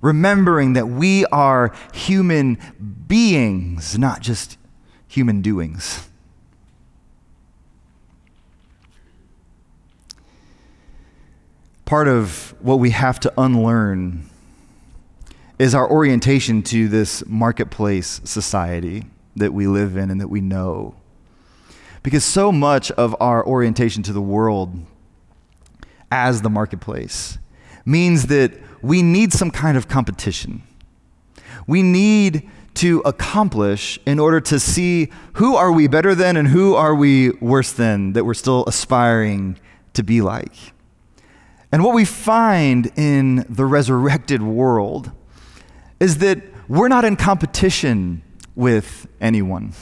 Remembering 0.00 0.72
that 0.72 0.88
we 0.88 1.26
are 1.26 1.72
human 1.92 2.58
beings, 3.06 3.98
not 3.98 4.20
just 4.20 4.56
human 5.06 5.42
doings. 5.42 6.08
part 11.92 12.08
of 12.08 12.54
what 12.60 12.78
we 12.78 12.88
have 12.88 13.20
to 13.20 13.30
unlearn 13.36 14.26
is 15.58 15.74
our 15.74 15.90
orientation 15.90 16.62
to 16.62 16.88
this 16.88 17.22
marketplace 17.26 18.18
society 18.24 19.04
that 19.36 19.52
we 19.52 19.66
live 19.66 19.94
in 19.94 20.10
and 20.10 20.18
that 20.18 20.28
we 20.28 20.40
know. 20.40 20.94
Because 22.02 22.24
so 22.24 22.50
much 22.50 22.90
of 22.92 23.14
our 23.20 23.46
orientation 23.46 24.02
to 24.04 24.12
the 24.12 24.20
world 24.20 24.76
as 26.10 26.42
the 26.42 26.50
marketplace 26.50 27.38
means 27.84 28.26
that 28.26 28.52
we 28.82 29.02
need 29.02 29.32
some 29.32 29.50
kind 29.50 29.76
of 29.76 29.88
competition. 29.88 30.62
we 31.66 31.82
need 31.82 32.48
to 32.74 33.00
accomplish 33.04 33.98
in 34.06 34.18
order 34.18 34.40
to 34.40 34.58
see 34.58 35.10
who 35.34 35.54
are 35.56 35.70
we 35.70 35.86
better 35.86 36.14
than 36.14 36.36
and 36.36 36.48
who 36.48 36.74
are 36.74 36.94
we 36.94 37.30
worse 37.32 37.72
than 37.72 38.14
that 38.14 38.24
we're 38.24 38.34
still 38.34 38.64
aspiring 38.66 39.58
to 39.92 40.02
be 40.02 40.20
like. 40.20 40.54
And 41.70 41.84
what 41.84 41.94
we 41.94 42.04
find 42.04 42.90
in 42.96 43.46
the 43.48 43.64
resurrected 43.64 44.42
world 44.42 45.10
is 46.00 46.18
that 46.18 46.42
we're 46.68 46.88
not 46.88 47.04
in 47.04 47.16
competition 47.16 48.22
with 48.54 49.06
anyone. 49.20 49.72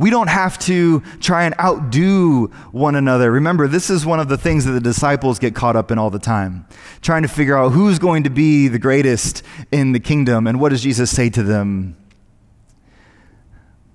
We 0.00 0.08
don't 0.08 0.30
have 0.30 0.58
to 0.60 1.00
try 1.20 1.44
and 1.44 1.54
outdo 1.60 2.46
one 2.72 2.94
another. 2.94 3.30
Remember, 3.30 3.68
this 3.68 3.90
is 3.90 4.06
one 4.06 4.18
of 4.18 4.30
the 4.30 4.38
things 4.38 4.64
that 4.64 4.72
the 4.72 4.80
disciples 4.80 5.38
get 5.38 5.54
caught 5.54 5.76
up 5.76 5.90
in 5.90 5.98
all 5.98 6.08
the 6.08 6.18
time, 6.18 6.66
trying 7.02 7.20
to 7.20 7.28
figure 7.28 7.54
out 7.54 7.72
who's 7.72 7.98
going 7.98 8.22
to 8.22 8.30
be 8.30 8.68
the 8.68 8.78
greatest 8.78 9.42
in 9.70 9.92
the 9.92 10.00
kingdom. 10.00 10.46
And 10.46 10.58
what 10.58 10.70
does 10.70 10.80
Jesus 10.80 11.14
say 11.14 11.28
to 11.28 11.42
them? 11.42 11.98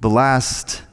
The 0.01 0.09
last 0.11 0.83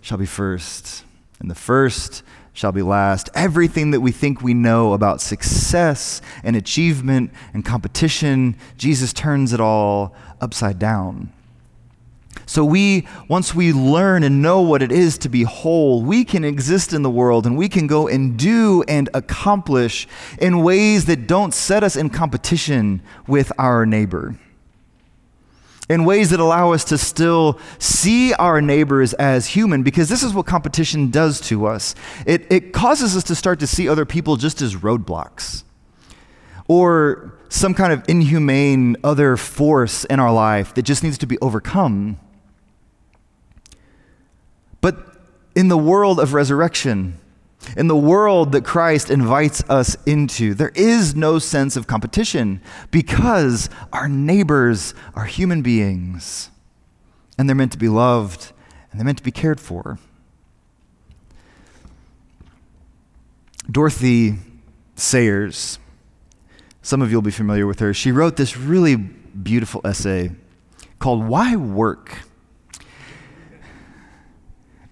shall 0.00 0.16
be 0.16 0.24
first, 0.24 1.04
and 1.40 1.50
the 1.50 1.54
first 1.54 2.22
shall 2.54 2.72
be 2.72 2.80
last. 2.80 3.28
Everything 3.34 3.90
that 3.90 4.00
we 4.00 4.12
think 4.12 4.40
we 4.40 4.54
know 4.54 4.94
about 4.94 5.20
success 5.20 6.22
and 6.42 6.56
achievement 6.56 7.32
and 7.52 7.66
competition, 7.66 8.56
Jesus 8.78 9.12
turns 9.12 9.52
it 9.52 9.60
all 9.60 10.16
upside 10.40 10.78
down. 10.78 11.34
So 12.46 12.64
we 12.64 13.06
once 13.28 13.54
we 13.54 13.72
learn 13.72 14.22
and 14.22 14.42
know 14.42 14.60
what 14.60 14.82
it 14.82 14.92
is 14.92 15.18
to 15.18 15.28
be 15.28 15.42
whole, 15.42 16.02
we 16.02 16.24
can 16.24 16.44
exist 16.44 16.92
in 16.92 17.02
the 17.02 17.10
world 17.10 17.46
and 17.46 17.56
we 17.56 17.68
can 17.68 17.86
go 17.86 18.06
and 18.08 18.38
do 18.38 18.82
and 18.86 19.08
accomplish 19.14 20.06
in 20.38 20.62
ways 20.62 21.06
that 21.06 21.26
don't 21.26 21.54
set 21.54 21.82
us 21.82 21.96
in 21.96 22.10
competition 22.10 23.02
with 23.26 23.52
our 23.58 23.86
neighbor. 23.86 24.36
In 25.88 26.06
ways 26.06 26.30
that 26.30 26.40
allow 26.40 26.72
us 26.72 26.84
to 26.84 26.96
still 26.96 27.58
see 27.78 28.32
our 28.34 28.62
neighbors 28.62 29.12
as 29.14 29.48
human, 29.48 29.82
because 29.82 30.08
this 30.08 30.22
is 30.22 30.32
what 30.32 30.46
competition 30.46 31.10
does 31.10 31.40
to 31.42 31.66
us. 31.66 31.94
It, 32.24 32.50
it 32.50 32.72
causes 32.72 33.14
us 33.16 33.24
to 33.24 33.34
start 33.34 33.60
to 33.60 33.66
see 33.66 33.86
other 33.86 34.06
people 34.06 34.36
just 34.36 34.62
as 34.62 34.76
roadblocks 34.76 35.62
or 36.68 37.34
some 37.48 37.74
kind 37.74 37.92
of 37.92 38.02
inhumane 38.08 38.96
other 39.04 39.36
force 39.36 40.04
in 40.06 40.18
our 40.18 40.32
life 40.32 40.74
that 40.74 40.82
just 40.82 41.04
needs 41.04 41.18
to 41.18 41.26
be 41.26 41.38
overcome. 41.40 42.18
But 44.84 44.98
in 45.54 45.68
the 45.68 45.78
world 45.78 46.20
of 46.20 46.34
resurrection, 46.34 47.18
in 47.74 47.88
the 47.88 47.96
world 47.96 48.52
that 48.52 48.66
Christ 48.66 49.08
invites 49.08 49.64
us 49.66 49.96
into, 50.04 50.52
there 50.52 50.72
is 50.74 51.14
no 51.14 51.38
sense 51.38 51.74
of 51.74 51.86
competition 51.86 52.60
because 52.90 53.70
our 53.94 54.10
neighbors 54.10 54.92
are 55.14 55.24
human 55.24 55.62
beings 55.62 56.50
and 57.38 57.48
they're 57.48 57.56
meant 57.56 57.72
to 57.72 57.78
be 57.78 57.88
loved 57.88 58.52
and 58.90 59.00
they're 59.00 59.06
meant 59.06 59.16
to 59.16 59.24
be 59.24 59.30
cared 59.30 59.58
for. 59.58 59.98
Dorothy 63.70 64.34
Sayers, 64.96 65.78
some 66.82 67.00
of 67.00 67.10
you 67.10 67.16
will 67.16 67.22
be 67.22 67.30
familiar 67.30 67.66
with 67.66 67.78
her, 67.78 67.94
she 67.94 68.12
wrote 68.12 68.36
this 68.36 68.54
really 68.54 68.96
beautiful 68.96 69.80
essay 69.82 70.32
called 70.98 71.26
Why 71.26 71.56
Work? 71.56 72.18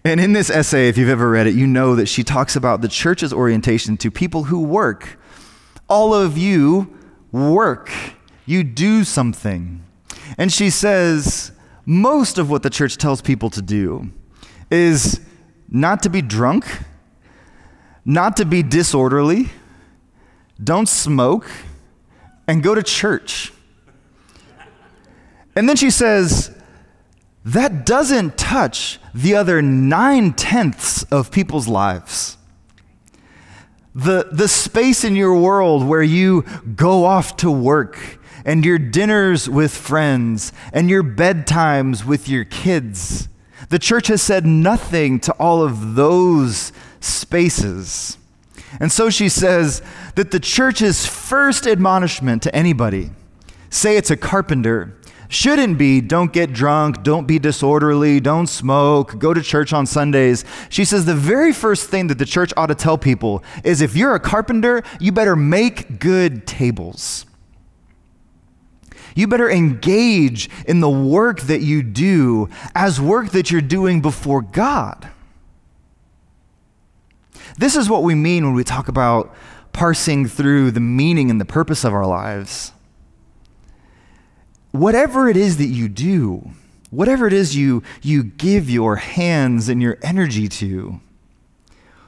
And 0.04 0.21
in 0.21 0.32
this 0.32 0.50
essay, 0.50 0.88
if 0.88 0.99
you've 0.99 1.09
ever 1.09 1.30
read 1.30 1.47
it, 1.47 1.54
you 1.54 1.66
know 1.66 1.94
that 1.94 2.06
she 2.06 2.25
talks 2.25 2.56
about 2.56 2.80
the 2.80 2.88
church's 2.88 3.32
orientation 3.32 3.97
to 3.99 4.11
people 4.11 4.44
who 4.44 4.61
work. 4.61 5.18
All 5.88 6.12
of 6.12 6.37
you 6.37 6.99
work, 7.30 7.90
you 8.44 8.64
do 8.64 9.04
something. 9.04 9.85
And 10.37 10.52
she 10.52 10.71
says 10.71 11.52
most 11.87 12.38
of 12.38 12.50
what 12.50 12.62
the 12.62 12.71
church 12.71 12.97
tells 12.97 13.21
people 13.23 13.50
to 13.50 13.62
do 13.62 14.11
is 14.71 15.21
not 15.68 16.02
to 16.02 16.11
be 16.11 16.23
drunk, 16.23 16.66
not 18.05 18.37
to 18.38 18.44
be 18.44 18.62
disorderly, 18.62 19.50
don't 20.62 20.88
smoke, 20.88 21.48
and 22.46 22.62
go 22.62 22.74
to 22.74 22.83
church. 22.83 23.53
And 25.55 25.68
then 25.68 25.76
she 25.76 25.90
says, 25.90 26.57
that 27.44 27.85
doesn't 27.85 28.38
touch 28.38 28.98
the 29.14 29.35
other 29.35 29.61
nine 29.61 30.33
tenths 30.33 31.02
of 31.05 31.31
people's 31.31 31.68
lives. 31.68 32.37
The, 33.94 34.28
the 34.33 34.48
space 34.48 35.05
in 35.05 35.16
your 35.16 35.37
world 35.37 35.87
where 35.87 36.02
you 36.02 36.42
go 36.76 37.05
off 37.05 37.37
to 37.38 37.50
work 37.50 38.18
and 38.44 38.64
your 38.64 38.78
dinners 38.78 39.48
with 39.48 39.74
friends 39.74 40.52
and 40.72 40.88
your 40.88 41.02
bedtimes 41.02 42.05
with 42.05 42.28
your 42.28 42.44
kids. 42.44 43.28
The 43.68 43.78
church 43.78 44.09
has 44.09 44.22
said 44.22 44.46
nothing 44.46 45.20
to 45.20 45.33
all 45.33 45.62
of 45.62 45.94
those 45.94 46.72
spaces. 47.00 48.16
And 48.81 48.90
so 48.90 49.11
she 49.11 49.28
says 49.28 49.83
that 50.14 50.31
the 50.31 50.40
church's 50.40 51.07
first 51.07 51.66
admonishment 51.66 52.42
to 52.44 52.55
anybody, 52.55 53.11
say 53.68 53.96
it's 53.96 54.11
a 54.11 54.16
carpenter, 54.16 54.96
shouldn't 55.33 55.79
be 55.79 56.01
don't 56.01 56.33
get 56.33 56.53
drunk, 56.53 57.03
don't 57.03 57.27
be 57.27 57.38
disorderly, 57.38 58.21
don't 58.21 58.47
smoke, 58.47 59.18
go 59.18 59.33
to 59.33 59.42
church 59.42 59.73
on 59.73 59.87
Sundays. 59.87 60.45
She 60.68 60.85
says 60.85 61.05
the 61.05 61.14
very 61.14 61.53
first 61.53 61.88
thing 61.88 62.09
that 62.09 62.18
the 62.18 62.27
church 62.27 62.53
ought 62.57 62.66
to 62.66 62.75
tell 62.75 62.99
people 62.99 63.42
is 63.64 63.81
if 63.81 63.97
you're 63.97 64.14
a 64.14 64.21
carpenter, 64.21 64.83
you 65.01 65.12
better 65.12 65.37
make 65.37 65.99
good 65.99 66.47
tables. 66.47 67.27
You 69.14 69.27
better 69.27 69.51
engage 69.51 70.49
in 70.66 70.81
the 70.81 70.90
work 70.90 71.42
that 71.42 71.61
you 71.61 71.83
do 71.83 72.49
as 72.75 73.01
work 73.01 73.31
that 73.31 73.51
you're 73.51 73.61
doing 73.61 74.01
before 74.01 74.40
God. 74.42 75.11
This 77.59 77.77
is 77.77 77.90
what 77.90 78.03
we 78.03 78.14
mean 78.14 78.45
when 78.45 78.55
we 78.55 78.64
talk 78.64 78.88
about 78.88 79.35
parsing 79.73 80.27
through 80.27 80.71
the 80.71 80.81
meaning 80.81 81.31
and 81.31 81.40
the 81.40 81.45
purpose 81.45 81.85
of 81.85 81.92
our 81.92 82.07
lives 82.07 82.73
whatever 84.72 85.28
it 85.28 85.37
is 85.37 85.58
that 85.58 85.66
you 85.66 85.88
do, 85.88 86.50
whatever 86.90 87.26
it 87.26 87.32
is 87.32 87.56
you, 87.56 87.82
you 88.02 88.24
give 88.24 88.68
your 88.68 88.96
hands 88.96 89.68
and 89.68 89.80
your 89.80 89.98
energy 90.02 90.48
to, 90.48 91.00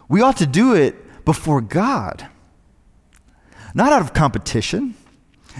we 0.09 0.20
ought 0.20 0.37
to 0.38 0.46
do 0.46 0.74
it 0.74 1.24
before 1.24 1.61
God. 1.61 2.29
Not 3.74 3.92
out 3.92 4.03
of 4.03 4.12
competition, 4.12 4.94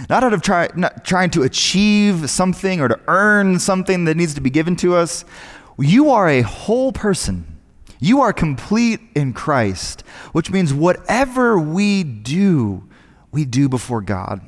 not 0.09 0.23
out 0.23 0.33
of 0.33 0.41
try, 0.41 0.69
not 0.75 1.05
trying 1.05 1.29
to 1.31 1.43
achieve 1.43 2.29
something 2.29 2.81
or 2.81 2.87
to 2.87 2.99
earn 3.07 3.59
something 3.59 4.05
that 4.05 4.15
needs 4.15 4.33
to 4.35 4.41
be 4.41 4.49
given 4.49 4.75
to 4.77 4.95
us. 4.95 5.25
You 5.77 6.11
are 6.11 6.29
a 6.29 6.41
whole 6.41 6.91
person. 6.91 7.45
You 7.99 8.21
are 8.21 8.33
complete 8.33 8.99
in 9.15 9.33
Christ, 9.33 10.01
which 10.31 10.51
means 10.51 10.73
whatever 10.73 11.57
we 11.57 12.03
do, 12.03 12.87
we 13.31 13.45
do 13.45 13.67
before 13.67 14.01
God. 14.01 14.41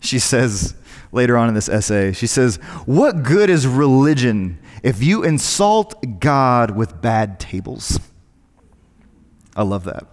She 0.00 0.18
says 0.18 0.74
later 1.12 1.36
on 1.36 1.48
in 1.48 1.54
this 1.54 1.68
essay, 1.68 2.12
she 2.12 2.26
says, 2.26 2.56
What 2.84 3.22
good 3.22 3.50
is 3.50 3.66
religion 3.66 4.58
if 4.82 5.02
you 5.02 5.24
insult 5.24 6.20
God 6.20 6.72
with 6.72 7.00
bad 7.00 7.40
tables? 7.40 7.98
I 9.56 9.62
love 9.62 9.84
that. 9.84 10.06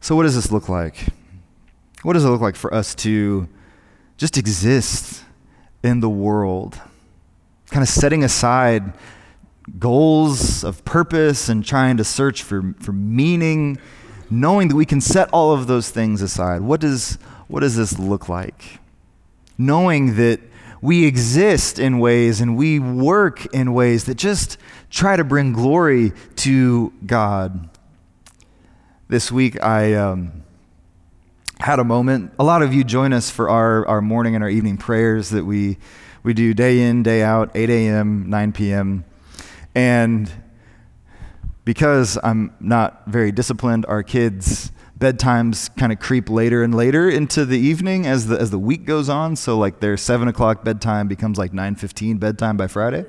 So, 0.00 0.16
what 0.16 0.22
does 0.22 0.34
this 0.34 0.50
look 0.50 0.68
like? 0.68 1.06
What 2.02 2.14
does 2.14 2.24
it 2.24 2.28
look 2.28 2.40
like 2.40 2.56
for 2.56 2.72
us 2.72 2.94
to 2.96 3.48
just 4.16 4.38
exist 4.38 5.22
in 5.82 6.00
the 6.00 6.08
world? 6.08 6.80
Kind 7.70 7.82
of 7.82 7.88
setting 7.88 8.24
aside 8.24 8.94
goals 9.78 10.64
of 10.64 10.84
purpose 10.84 11.48
and 11.48 11.64
trying 11.64 11.96
to 11.98 12.04
search 12.04 12.42
for, 12.42 12.74
for 12.80 12.92
meaning 12.92 13.78
knowing 14.30 14.68
that 14.68 14.76
we 14.76 14.86
can 14.86 15.00
set 15.00 15.28
all 15.32 15.52
of 15.52 15.66
those 15.66 15.90
things 15.90 16.22
aside. 16.22 16.60
What 16.60 16.80
does, 16.80 17.14
what 17.48 17.60
does 17.60 17.76
this 17.76 17.98
look 17.98 18.28
like? 18.28 18.78
Knowing 19.58 20.16
that 20.16 20.40
we 20.80 21.04
exist 21.04 21.78
in 21.78 21.98
ways 21.98 22.40
and 22.40 22.56
we 22.56 22.78
work 22.78 23.46
in 23.46 23.74
ways 23.74 24.04
that 24.04 24.14
just 24.14 24.56
try 24.88 25.16
to 25.16 25.24
bring 25.24 25.52
glory 25.52 26.12
to 26.36 26.92
God. 27.04 27.68
This 29.08 29.30
week, 29.30 29.62
I 29.62 29.94
um, 29.94 30.44
had 31.58 31.78
a 31.78 31.84
moment. 31.84 32.32
A 32.38 32.44
lot 32.44 32.62
of 32.62 32.72
you 32.72 32.84
join 32.84 33.12
us 33.12 33.30
for 33.30 33.50
our, 33.50 33.86
our 33.86 34.00
morning 34.00 34.34
and 34.34 34.42
our 34.42 34.48
evening 34.48 34.78
prayers 34.78 35.30
that 35.30 35.44
we, 35.44 35.76
we 36.22 36.32
do 36.32 36.54
day 36.54 36.80
in, 36.80 37.02
day 37.02 37.22
out, 37.22 37.50
8 37.54 37.68
a.m., 37.68 38.30
9 38.30 38.52
p.m. 38.52 39.04
And 39.74 40.32
because 41.64 42.18
I'm 42.22 42.54
not 42.60 43.02
very 43.06 43.32
disciplined, 43.32 43.86
our 43.86 44.02
kids' 44.02 44.72
bedtimes 44.98 45.74
kind 45.76 45.92
of 45.92 45.98
creep 45.98 46.28
later 46.28 46.62
and 46.62 46.74
later 46.74 47.08
into 47.08 47.44
the 47.44 47.58
evening 47.58 48.06
as 48.06 48.26
the, 48.26 48.38
as 48.38 48.50
the 48.50 48.58
week 48.58 48.84
goes 48.84 49.08
on. 49.08 49.36
So 49.36 49.58
like 49.58 49.80
their 49.80 49.96
7 49.96 50.28
o'clock 50.28 50.64
bedtime 50.64 51.08
becomes 51.08 51.38
like 51.38 51.52
9.15 51.52 52.20
bedtime 52.20 52.56
by 52.56 52.66
Friday. 52.66 53.06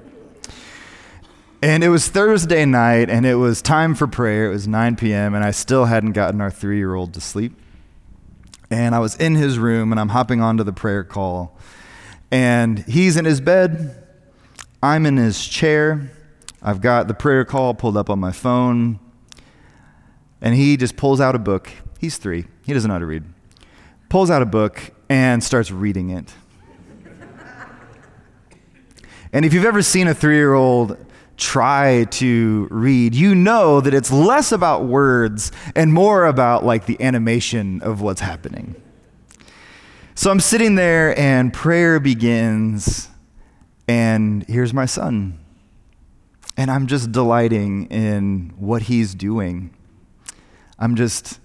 And 1.62 1.84
it 1.84 1.90
was 1.90 2.08
Thursday 2.08 2.66
night, 2.66 3.10
and 3.10 3.24
it 3.24 3.36
was 3.36 3.62
time 3.62 3.94
for 3.94 4.08
prayer. 4.08 4.48
It 4.48 4.54
was 4.54 4.68
9 4.68 4.96
p.m., 4.96 5.36
and 5.36 5.44
I 5.44 5.52
still 5.52 5.86
hadn't 5.86 6.14
gotten 6.14 6.42
our 6.42 6.50
three 6.50 6.78
year 6.78 6.96
old 6.96 7.14
to 7.14 7.22
sleep. 7.22 7.54
And 8.72 8.96
I 8.96 9.00
was 9.00 9.16
in 9.18 9.36
his 9.36 9.60
room 9.60 9.92
and 9.92 10.00
I'm 10.00 10.10
hopping 10.10 10.42
onto 10.42 10.64
the 10.64 10.72
prayer 10.72 11.04
call. 11.04 11.58
And 12.32 12.80
he's 12.80 13.18
in 13.18 13.26
his 13.26 13.42
bed. 13.42 14.02
I'm 14.82 15.06
in 15.06 15.18
his 15.18 15.46
chair. 15.46 16.10
I've 16.62 16.82
got 16.82 17.08
the 17.08 17.14
prayer 17.14 17.44
call 17.44 17.74
pulled 17.74 17.98
up 17.98 18.10
on 18.10 18.20
my 18.20 18.32
phone. 18.32 19.00
And 20.42 20.56
he 20.56 20.78
just 20.78 20.96
pulls 20.96 21.20
out 21.20 21.36
a 21.36 21.40
book. 21.40 21.70
He's 22.00 22.18
three, 22.18 22.46
he 22.66 22.74
doesn't 22.74 22.88
know 22.88 22.96
how 22.96 23.00
to 23.00 23.06
read. 23.06 23.24
Pulls 24.10 24.30
out 24.30 24.42
a 24.42 24.46
book 24.46 24.92
and 25.10 25.44
starts 25.44 25.72
reading 25.72 26.10
it. 26.10 26.34
and 29.34 29.46
if 29.46 29.54
you've 29.54 29.66
ever 29.66 29.82
seen 29.82 30.08
a 30.08 30.14
three 30.14 30.36
year 30.36 30.54
old 30.54 30.98
try 31.38 32.06
to 32.06 32.68
read, 32.70 33.16
you 33.16 33.34
know 33.34 33.82
that 33.82 33.94
it's 33.94 34.12
less 34.12 34.52
about 34.52 34.86
words 34.86 35.52
and 35.76 35.94
more 35.94 36.26
about 36.26 36.66
like 36.66 36.86
the 36.86 37.02
animation 37.02 37.82
of 37.82 38.02
what's 38.02 38.22
happening. 38.22 38.76
So 40.14 40.30
I'm 40.30 40.40
sitting 40.40 40.76
there 40.76 41.18
and 41.18 41.54
prayer 41.54 42.00
begins, 42.00 43.10
and 43.88 44.44
here's 44.48 44.74
my 44.74 44.86
son. 44.86 45.41
And 46.62 46.70
I'm 46.70 46.86
just 46.86 47.12
delighting 47.12 47.88
in 47.88 48.54
what 48.56 48.84
he's 48.84 49.16
doing. 49.16 49.72
I'm 50.78 50.96
just 50.96 51.40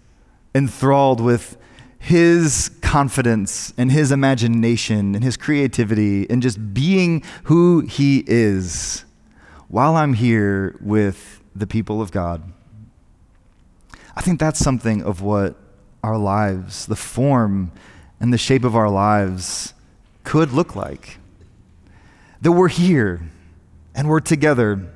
enthralled 0.55 1.22
with 1.22 1.57
his 1.98 2.70
confidence 2.83 3.72
and 3.79 3.90
his 3.90 4.12
imagination 4.12 5.14
and 5.14 5.24
his 5.24 5.38
creativity 5.38 6.29
and 6.29 6.42
just 6.42 6.74
being 6.74 7.22
who 7.44 7.81
he 7.81 8.24
is 8.26 9.07
while 9.68 9.96
I'm 9.96 10.12
here 10.12 10.76
with 10.83 11.40
the 11.55 11.66
people 11.66 12.02
of 12.02 12.12
God. 12.12 12.42
I 14.14 14.20
think 14.20 14.38
that's 14.38 14.59
something 14.59 15.02
of 15.02 15.22
what 15.22 15.57
our 16.05 16.18
lives, 16.18 16.85
the 16.85 16.94
form 16.94 17.72
and 18.20 18.35
the 18.35 18.38
shape 18.38 18.64
of 18.64 18.76
our 18.76 18.90
lives 18.90 19.72
could 20.24 20.52
look 20.52 20.76
like. 20.76 21.16
That 22.42 22.52
we're 22.52 22.68
here 22.68 23.22
and 23.94 24.11
we're 24.11 24.20
together 24.20 24.92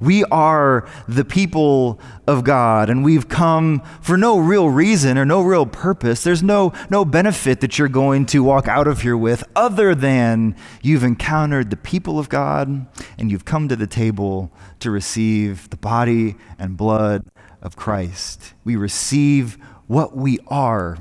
we 0.00 0.22
are 0.24 0.88
the 1.08 1.24
people 1.24 1.98
of 2.26 2.44
God, 2.44 2.88
and 2.88 3.04
we've 3.04 3.28
come 3.28 3.82
for 4.00 4.16
no 4.16 4.38
real 4.38 4.70
reason 4.70 5.18
or 5.18 5.24
no 5.24 5.42
real 5.42 5.66
purpose. 5.66 6.22
There's 6.22 6.42
no, 6.42 6.72
no 6.88 7.04
benefit 7.04 7.60
that 7.60 7.78
you're 7.78 7.88
going 7.88 8.26
to 8.26 8.44
walk 8.44 8.68
out 8.68 8.86
of 8.86 9.02
here 9.02 9.16
with 9.16 9.42
other 9.56 9.94
than 9.94 10.54
you've 10.82 11.02
encountered 11.02 11.70
the 11.70 11.76
people 11.76 12.18
of 12.18 12.28
God 12.28 12.86
and 13.18 13.30
you've 13.30 13.44
come 13.44 13.68
to 13.68 13.76
the 13.76 13.88
table 13.88 14.52
to 14.80 14.90
receive 14.90 15.68
the 15.70 15.76
body 15.76 16.36
and 16.58 16.76
blood 16.76 17.24
of 17.60 17.74
Christ. 17.74 18.54
We 18.64 18.76
receive 18.76 19.58
what 19.88 20.16
we 20.16 20.38
are 20.46 20.98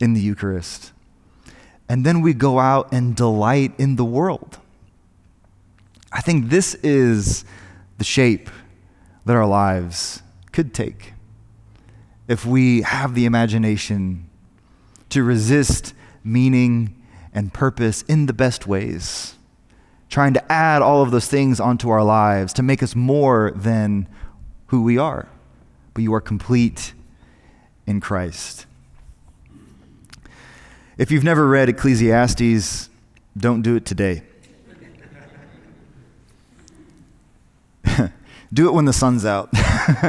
in 0.00 0.14
the 0.14 0.20
Eucharist. 0.20 0.92
And 1.88 2.04
then 2.04 2.20
we 2.20 2.34
go 2.34 2.58
out 2.58 2.92
and 2.92 3.14
delight 3.14 3.74
in 3.78 3.96
the 3.96 4.04
world. 4.04 4.58
I 6.10 6.20
think 6.20 6.48
this 6.48 6.74
is 6.76 7.44
the 7.98 8.04
shape 8.04 8.50
that 9.24 9.36
our 9.36 9.46
lives 9.46 10.22
could 10.52 10.74
take 10.74 11.12
if 12.28 12.46
we 12.46 12.82
have 12.82 13.14
the 13.14 13.24
imagination 13.24 14.28
to 15.10 15.22
resist 15.22 15.94
meaning 16.24 16.94
and 17.34 17.52
purpose 17.52 18.02
in 18.02 18.26
the 18.26 18.32
best 18.32 18.66
ways, 18.66 19.34
trying 20.08 20.34
to 20.34 20.52
add 20.52 20.82
all 20.82 21.02
of 21.02 21.10
those 21.10 21.26
things 21.26 21.60
onto 21.60 21.90
our 21.90 22.02
lives 22.02 22.52
to 22.52 22.62
make 22.62 22.82
us 22.82 22.94
more 22.94 23.52
than 23.54 24.06
who 24.68 24.82
we 24.82 24.98
are. 24.98 25.28
But 25.94 26.02
you 26.02 26.14
are 26.14 26.20
complete 26.20 26.94
in 27.86 28.00
Christ. 28.00 28.66
If 30.96 31.10
you've 31.10 31.24
never 31.24 31.46
read 31.46 31.68
Ecclesiastes, 31.68 32.88
don't 33.36 33.62
do 33.62 33.76
it 33.76 33.84
today. 33.84 34.22
Do 38.52 38.68
it 38.68 38.72
when 38.72 38.84
the 38.84 38.92
sun's 38.92 39.24
out. 39.24 39.50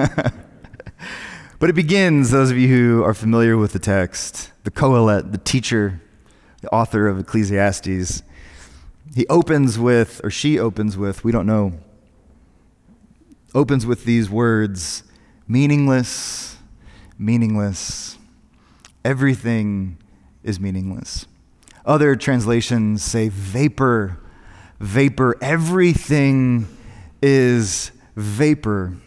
but 1.60 1.69
it 1.69 1.73
begins, 1.73 2.32
those 2.32 2.51
of 2.51 2.58
you 2.58 2.67
who 2.67 3.03
are 3.03 3.13
familiar 3.13 3.56
with 3.56 3.71
the 3.71 3.79
text, 3.79 4.51
the 4.65 4.71
Qoheleth, 4.71 5.32
the 5.32 5.38
teacher, 5.38 6.01
the 6.62 6.69
author 6.69 7.08
of 7.08 7.17
Ecclesiastes, 7.19 8.21
he 9.15 9.27
opens 9.27 9.79
with, 9.79 10.19
or 10.23 10.29
she 10.29 10.60
opens 10.60 10.97
with, 10.97 11.23
we 11.23 11.32
don't 11.32 11.45
know, 11.45 11.73
opens 13.56 13.86
with 13.86 14.03
these 14.03 14.29
words 14.29 15.03
meaningless, 15.47 16.58
meaningless. 17.17 18.17
Everything 19.06 19.97
is 20.43 20.60
meaningless. 20.60 21.27
Other 21.86 22.15
translations 22.15 23.03
say 23.03 23.29
vapor, 23.29 24.19
vapor. 24.79 25.38
Everything 25.41 26.67
is 27.21 27.91
vapor. 28.15 28.97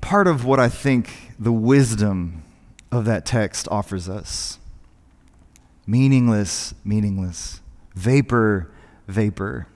Part 0.00 0.26
of 0.26 0.44
what 0.44 0.60
I 0.60 0.68
think 0.68 1.32
the 1.38 1.52
wisdom 1.52 2.42
of 2.92 3.04
that 3.06 3.26
text 3.26 3.66
offers 3.70 4.08
us 4.08 4.58
meaningless, 5.86 6.74
meaningless, 6.84 7.60
vapor, 7.94 8.70
vapor, 9.06 9.68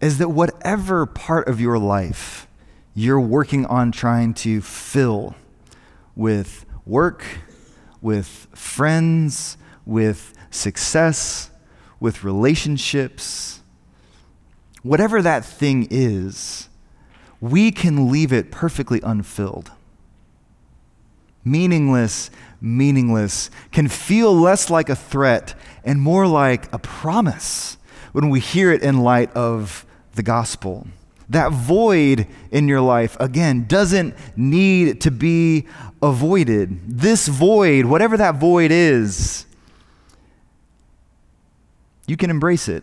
is 0.00 0.18
that 0.18 0.28
whatever 0.28 1.06
part 1.06 1.48
of 1.48 1.60
your 1.60 1.78
life 1.78 2.46
you're 2.94 3.20
working 3.20 3.66
on 3.66 3.92
trying 3.92 4.34
to 4.34 4.60
fill 4.60 5.34
with 6.16 6.64
work, 6.84 7.24
with 8.00 8.48
friends, 8.54 9.56
with 9.86 10.34
success, 10.50 11.50
with 12.00 12.24
relationships, 12.24 13.57
whatever 14.82 15.22
that 15.22 15.44
thing 15.44 15.86
is, 15.90 16.68
we 17.40 17.70
can 17.70 18.10
leave 18.10 18.32
it 18.32 18.50
perfectly 18.50 19.00
unfilled. 19.02 19.70
Meaningless, 21.44 22.30
meaningless 22.60 23.50
can 23.72 23.88
feel 23.88 24.34
less 24.34 24.68
like 24.70 24.88
a 24.88 24.96
threat 24.96 25.54
and 25.84 26.00
more 26.00 26.26
like 26.26 26.72
a 26.72 26.78
promise 26.78 27.76
when 28.12 28.28
we 28.28 28.40
hear 28.40 28.72
it 28.72 28.82
in 28.82 28.98
light 28.98 29.32
of 29.34 29.86
the 30.14 30.22
gospel. 30.22 30.86
That 31.30 31.52
void 31.52 32.26
in 32.50 32.68
your 32.68 32.80
life, 32.80 33.16
again, 33.20 33.66
doesn't 33.66 34.14
need 34.36 35.02
to 35.02 35.10
be 35.10 35.66
avoided. 36.02 36.80
This 37.00 37.28
void, 37.28 37.84
whatever 37.84 38.16
that 38.16 38.36
void 38.36 38.70
is, 38.70 39.44
you 42.06 42.16
can 42.16 42.30
embrace 42.30 42.68
it. 42.68 42.82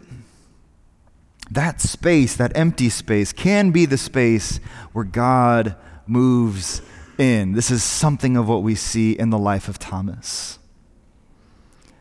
That 1.51 1.79
space, 1.81 2.35
that 2.35 2.51
empty 2.55 2.89
space, 2.89 3.31
can 3.31 3.71
be 3.71 3.85
the 3.85 3.97
space 3.97 4.59
where 4.93 5.05
God 5.05 5.75
moves 6.07 6.81
in. 7.17 7.53
This 7.53 7.71
is 7.71 7.83
something 7.83 8.35
of 8.35 8.47
what 8.47 8.63
we 8.63 8.75
see 8.75 9.13
in 9.13 9.29
the 9.29 9.37
life 9.37 9.67
of 9.67 9.79
Thomas. 9.79 10.59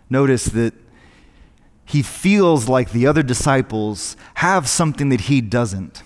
Notice 0.08 0.46
that 0.46 0.74
he 1.84 2.02
feels 2.02 2.68
like 2.68 2.90
the 2.90 3.06
other 3.06 3.22
disciples 3.22 4.16
have 4.34 4.68
something 4.68 5.10
that 5.10 5.22
he 5.22 5.40
doesn't. 5.40 6.02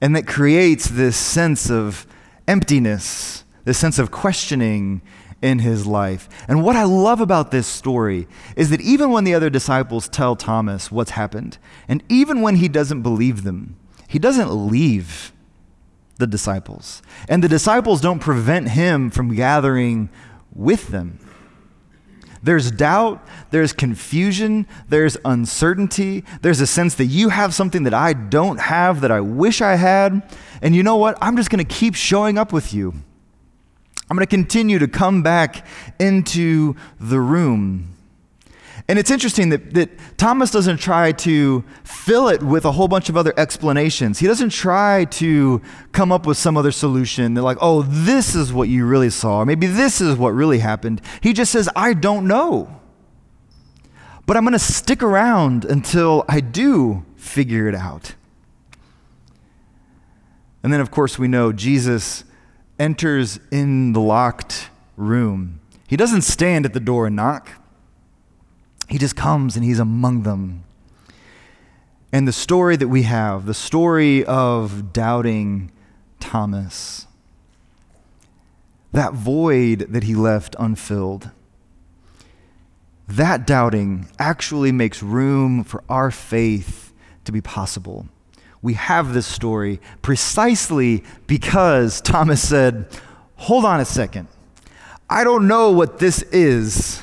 And 0.00 0.14
that 0.14 0.26
creates 0.26 0.88
this 0.88 1.16
sense 1.16 1.70
of 1.70 2.06
emptiness, 2.46 3.44
this 3.64 3.78
sense 3.78 3.98
of 3.98 4.10
questioning 4.10 5.00
in 5.42 5.58
his 5.60 5.86
life. 5.86 6.28
And 6.48 6.62
what 6.62 6.76
I 6.76 6.84
love 6.84 7.20
about 7.20 7.50
this 7.50 7.66
story 7.66 8.26
is 8.56 8.70
that 8.70 8.80
even 8.80 9.10
when 9.10 9.24
the 9.24 9.34
other 9.34 9.50
disciples 9.50 10.08
tell 10.08 10.36
Thomas 10.36 10.90
what's 10.90 11.12
happened, 11.12 11.58
and 11.88 12.02
even 12.08 12.40
when 12.40 12.56
he 12.56 12.68
doesn't 12.68 13.02
believe 13.02 13.44
them, 13.44 13.76
he 14.08 14.18
doesn't 14.18 14.50
leave 14.50 15.32
the 16.18 16.26
disciples. 16.26 17.02
And 17.28 17.42
the 17.42 17.48
disciples 17.48 18.00
don't 18.00 18.20
prevent 18.20 18.70
him 18.70 19.10
from 19.10 19.34
gathering 19.34 20.08
with 20.54 20.88
them. 20.88 21.18
There's 22.42 22.70
doubt, 22.70 23.26
there's 23.50 23.72
confusion, 23.72 24.66
there's 24.88 25.16
uncertainty, 25.24 26.24
there's 26.42 26.60
a 26.60 26.66
sense 26.66 26.94
that 26.96 27.06
you 27.06 27.30
have 27.30 27.54
something 27.54 27.84
that 27.84 27.94
I 27.94 28.12
don't 28.12 28.60
have 28.60 29.00
that 29.00 29.10
I 29.10 29.20
wish 29.20 29.62
I 29.62 29.76
had. 29.76 30.22
And 30.60 30.76
you 30.76 30.82
know 30.82 30.96
what? 30.96 31.16
I'm 31.22 31.36
just 31.36 31.48
going 31.48 31.64
to 31.64 31.74
keep 31.74 31.94
showing 31.94 32.36
up 32.36 32.52
with 32.52 32.74
you. 32.74 32.94
I'm 34.10 34.16
going 34.16 34.26
to 34.26 34.30
continue 34.30 34.78
to 34.78 34.88
come 34.88 35.22
back 35.22 35.66
into 35.98 36.76
the 37.00 37.20
room. 37.20 37.94
And 38.86 38.98
it's 38.98 39.10
interesting 39.10 39.48
that, 39.48 39.72
that 39.74 39.90
Thomas 40.18 40.50
doesn't 40.50 40.76
try 40.76 41.12
to 41.12 41.64
fill 41.84 42.28
it 42.28 42.42
with 42.42 42.66
a 42.66 42.72
whole 42.72 42.86
bunch 42.86 43.08
of 43.08 43.16
other 43.16 43.32
explanations. 43.38 44.18
He 44.18 44.26
doesn't 44.26 44.50
try 44.50 45.06
to 45.06 45.62
come 45.92 46.12
up 46.12 46.26
with 46.26 46.36
some 46.36 46.58
other 46.58 46.70
solution. 46.70 47.32
They're 47.32 47.42
like, 47.42 47.56
oh, 47.62 47.82
this 47.82 48.34
is 48.34 48.52
what 48.52 48.68
you 48.68 48.84
really 48.84 49.08
saw, 49.08 49.38
or 49.38 49.46
maybe 49.46 49.66
this 49.66 50.02
is 50.02 50.16
what 50.16 50.30
really 50.30 50.58
happened. 50.58 51.00
He 51.22 51.32
just 51.32 51.50
says, 51.50 51.68
I 51.74 51.94
don't 51.94 52.26
know. 52.26 52.80
But 54.26 54.36
I'm 54.36 54.44
going 54.44 54.52
to 54.52 54.58
stick 54.58 55.02
around 55.02 55.64
until 55.64 56.24
I 56.28 56.40
do 56.40 57.04
figure 57.16 57.68
it 57.68 57.74
out. 57.74 58.14
And 60.62 60.72
then, 60.72 60.80
of 60.80 60.90
course, 60.90 61.18
we 61.18 61.28
know 61.28 61.52
Jesus 61.52 62.24
enters 62.78 63.38
in 63.50 63.92
the 63.92 64.00
locked 64.00 64.70
room, 64.96 65.60
he 65.86 65.96
doesn't 65.96 66.22
stand 66.22 66.64
at 66.64 66.72
the 66.72 66.80
door 66.80 67.06
and 67.06 67.16
knock. 67.16 67.50
He 68.88 68.98
just 68.98 69.16
comes 69.16 69.56
and 69.56 69.64
he's 69.64 69.78
among 69.78 70.22
them. 70.22 70.64
And 72.12 72.28
the 72.28 72.32
story 72.32 72.76
that 72.76 72.88
we 72.88 73.02
have, 73.02 73.46
the 73.46 73.54
story 73.54 74.24
of 74.24 74.92
doubting 74.92 75.72
Thomas, 76.20 77.06
that 78.92 79.14
void 79.14 79.80
that 79.90 80.04
he 80.04 80.14
left 80.14 80.54
unfilled, 80.58 81.30
that 83.08 83.46
doubting 83.46 84.08
actually 84.18 84.72
makes 84.72 85.02
room 85.02 85.64
for 85.64 85.82
our 85.88 86.10
faith 86.10 86.92
to 87.24 87.32
be 87.32 87.40
possible. 87.40 88.08
We 88.64 88.72
have 88.74 89.12
this 89.12 89.26
story 89.26 89.78
precisely 90.00 91.04
because 91.26 92.00
Thomas 92.00 92.40
said, 92.48 92.86
Hold 93.36 93.66
on 93.66 93.78
a 93.78 93.84
second. 93.84 94.26
I 95.10 95.22
don't 95.22 95.46
know 95.46 95.70
what 95.70 95.98
this 95.98 96.22
is, 96.22 97.02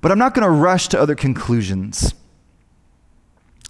but 0.00 0.10
I'm 0.10 0.18
not 0.18 0.32
going 0.32 0.46
to 0.46 0.50
rush 0.50 0.88
to 0.88 0.98
other 0.98 1.14
conclusions. 1.14 2.14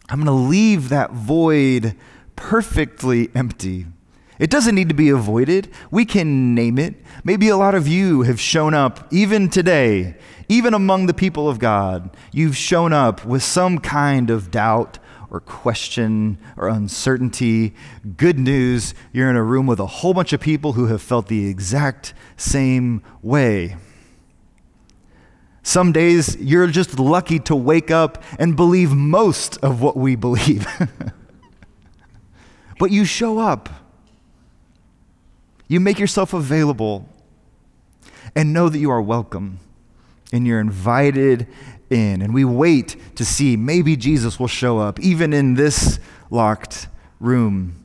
I'm 0.09 0.23
going 0.23 0.27
to 0.27 0.49
leave 0.49 0.89
that 0.91 1.15
void 1.15 1.97
perfectly 2.37 3.29
empty. 3.35 3.87
It 4.39 4.49
doesn't 4.49 4.77
need 4.77 4.89
to 4.91 4.95
be 4.95 5.09
avoided. 5.09 5.69
We 5.91 6.05
can 6.05 6.55
name 6.55 6.79
it. 6.79 6.95
Maybe 7.25 7.49
a 7.49 7.57
lot 7.57 7.75
of 7.75 7.89
you 7.89 8.23
have 8.23 8.41
shown 8.41 8.73
up, 8.73 9.13
even 9.13 9.49
today, 9.49 10.15
even 10.49 10.75
among 10.75 11.07
the 11.07 11.15
people 11.15 11.49
of 11.49 11.59
God. 11.59 12.17
You've 12.31 12.57
shown 12.57 12.93
up 12.93 13.25
with 13.25 13.43
some 13.43 13.81
kind 13.81 14.31
of 14.31 14.53
doubt 14.53 15.01
or 15.31 15.41
question 15.41 16.39
or 16.57 16.69
uncertainty. 16.69 17.75
Good 18.17 18.39
news, 18.39 18.95
you're 19.13 19.31
in 19.31 19.37
a 19.37 19.43
room 19.43 19.67
with 19.67 19.81
a 19.81 19.87
whole 19.87 20.15
bunch 20.15 20.33
of 20.33 20.41
people 20.41 20.75
who 20.75 20.87
have 20.87 21.03
felt 21.03 21.29
the 21.29 21.47
exact 21.47 22.15
same 22.37 23.03
way. 23.23 23.77
Some 25.63 25.91
days 25.91 26.37
you're 26.37 26.69
just 26.69 26.99
lucky 26.99 27.41
to 27.41 27.57
wake 27.57 27.91
up 27.91 28.23
and 28.39 28.55
believe 28.55 28.93
most 28.93 29.57
of 29.65 29.83
what 29.83 29.97
we 29.97 30.15
believe. 30.15 30.67
but 32.79 32.93
you 32.93 33.05
show 33.05 33.39
up. 33.39 33.69
You 35.67 35.81
make 35.81 35.99
yourself 35.99 36.33
available 36.33 37.09
and 38.37 38.53
know 38.53 38.69
that 38.69 38.79
you 38.79 38.91
are 38.91 39.03
welcome 39.03 39.59
and 40.33 40.47
you're 40.47 40.61
invited 40.61 41.49
in. 41.91 42.23
And 42.23 42.35
we 42.35 42.45
wait 42.45 42.97
to 43.17 43.25
see 43.25 43.57
maybe 43.57 43.97
Jesus 43.97 44.39
will 44.39 44.49
show 44.49 44.79
up 44.79 45.01
even 45.01 45.33
in 45.33 45.55
this 45.55 45.99
locked 46.31 46.89
room. 47.21 47.85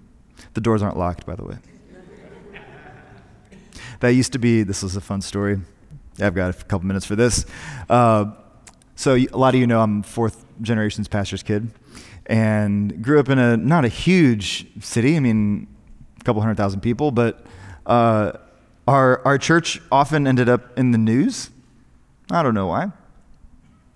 The 0.54 0.62
doors 0.62 0.82
aren't 0.82 0.98
locked, 0.98 1.26
by 1.26 1.36
the 1.36 1.44
way. 1.44 1.58
that 4.00 4.10
used 4.10 4.34
to 4.34 4.40
be, 4.40 4.64
this 4.64 4.84
was 4.84 4.96
a 4.96 5.02
fun 5.02 5.22
story. 5.22 5.60
I've 6.20 6.36
got 6.36 6.50
a 6.50 6.64
couple 6.66 6.88
minutes 6.88 7.06
for 7.06 7.16
this. 7.16 7.46
Uh, 7.90 8.32
so, 8.96 9.16
a 9.16 9.26
lot 9.38 9.56
of 9.56 9.60
you 9.60 9.66
know 9.66 9.82
I'm 9.82 10.04
fourth 10.04 10.46
generation's 10.62 11.08
pastor's 11.08 11.42
kid 11.42 11.72
and 12.28 13.04
grew 13.04 13.20
up 13.20 13.30
in 13.30 13.40
a 13.40 13.58
not 13.58 13.86
a 13.86 13.88
huge 13.88 14.68
city. 14.84 15.18
I 15.18 15.20
mean, 15.20 15.68
a 16.20 16.24
couple 16.24 16.42
hundred 16.42 16.58
thousand 16.58 16.82
people, 16.82 17.12
but 17.12 17.46
uh, 17.86 18.34
our, 18.88 19.26
our 19.26 19.38
church 19.38 19.82
often 19.92 20.28
ended 20.28 20.50
up 20.50 20.78
in 20.78 20.92
the 20.92 20.98
news. 20.98 21.50
I 22.30 22.44
don't 22.44 22.54
know 22.54 22.68
why. 22.68 22.92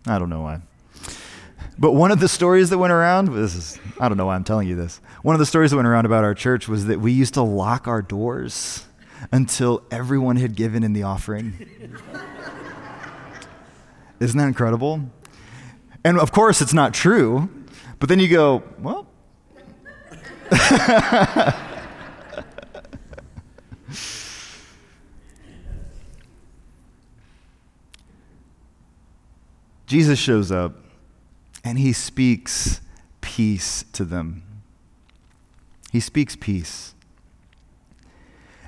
I 0.08 0.20
don't 0.20 0.30
know 0.30 0.42
why. 0.42 0.62
But 1.78 1.92
one 1.92 2.12
of 2.12 2.20
the 2.20 2.30
stories 2.30 2.70
that 2.70 2.78
went 2.78 2.94
around, 2.94 3.34
this 3.34 3.56
is, 3.56 3.80
I 4.00 4.08
don't 4.08 4.18
know 4.18 4.28
why 4.28 4.36
I'm 4.36 4.44
telling 4.44 4.68
you 4.68 4.76
this. 4.76 5.02
One 5.24 5.36
of 5.36 5.40
the 5.40 5.46
stories 5.46 5.72
that 5.72 5.78
went 5.78 5.88
around 5.88 6.06
about 6.06 6.24
our 6.24 6.34
church 6.34 6.68
was 6.68 6.86
that 6.86 7.00
we 7.00 7.12
used 7.12 7.34
to 7.34 7.42
lock 7.42 7.88
our 7.88 8.02
doors 8.02 8.86
until 9.32 9.84
everyone 9.92 10.38
had 10.38 10.56
given 10.56 10.84
in 10.84 10.94
the 10.94 11.04
offering. 11.04 11.68
Isn't 14.20 14.38
that 14.38 14.48
incredible? 14.48 15.10
And 16.04 16.20
of 16.20 16.32
course, 16.32 16.62
it's 16.62 16.74
not 16.74 16.94
true, 16.94 17.50
but 18.00 18.08
then 18.08 18.20
you 18.20 18.30
go, 18.30 18.64
well, 18.80 19.08
Jesus 29.86 30.18
shows 30.18 30.52
up 30.52 30.74
and 31.64 31.80
he 31.80 31.94
speaks 31.94 32.82
peace 33.22 33.84
to 33.94 34.04
them. 34.06 34.44
He 35.92 36.00
speaks 36.00 36.36
peace. 36.36 36.94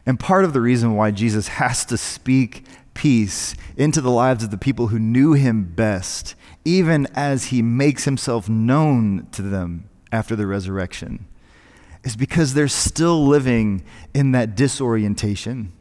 And 0.06 0.20
part 0.20 0.46
of 0.46 0.54
the 0.54 0.62
reason 0.62 0.96
why 0.96 1.12
Jesus 1.12 1.48
has 1.60 1.86
to 1.86 1.98
speak 1.98 2.66
peace 2.94 3.56
into 3.76 4.02
the 4.02 4.10
lives 4.10 4.44
of 4.44 4.50
the 4.50 4.58
people 4.58 4.88
who 4.88 4.98
knew 4.98 5.34
him 5.34 5.64
best, 5.64 6.34
even 6.66 7.08
as 7.14 7.46
he 7.46 7.62
makes 7.62 8.06
himself 8.06 8.50
known 8.50 9.28
to 9.32 9.42
them 9.42 9.90
after 10.12 10.36
the 10.36 10.48
resurrection, 10.48 11.28
is 12.04 12.16
because 12.16 12.54
they're 12.54 12.68
still 12.68 13.28
living 13.28 13.84
in 14.14 14.32
that 14.32 14.56
disorientation. 14.56 15.72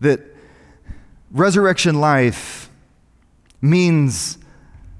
That 0.00 0.20
resurrection 1.30 2.00
life 2.00 2.70
means 3.64 4.38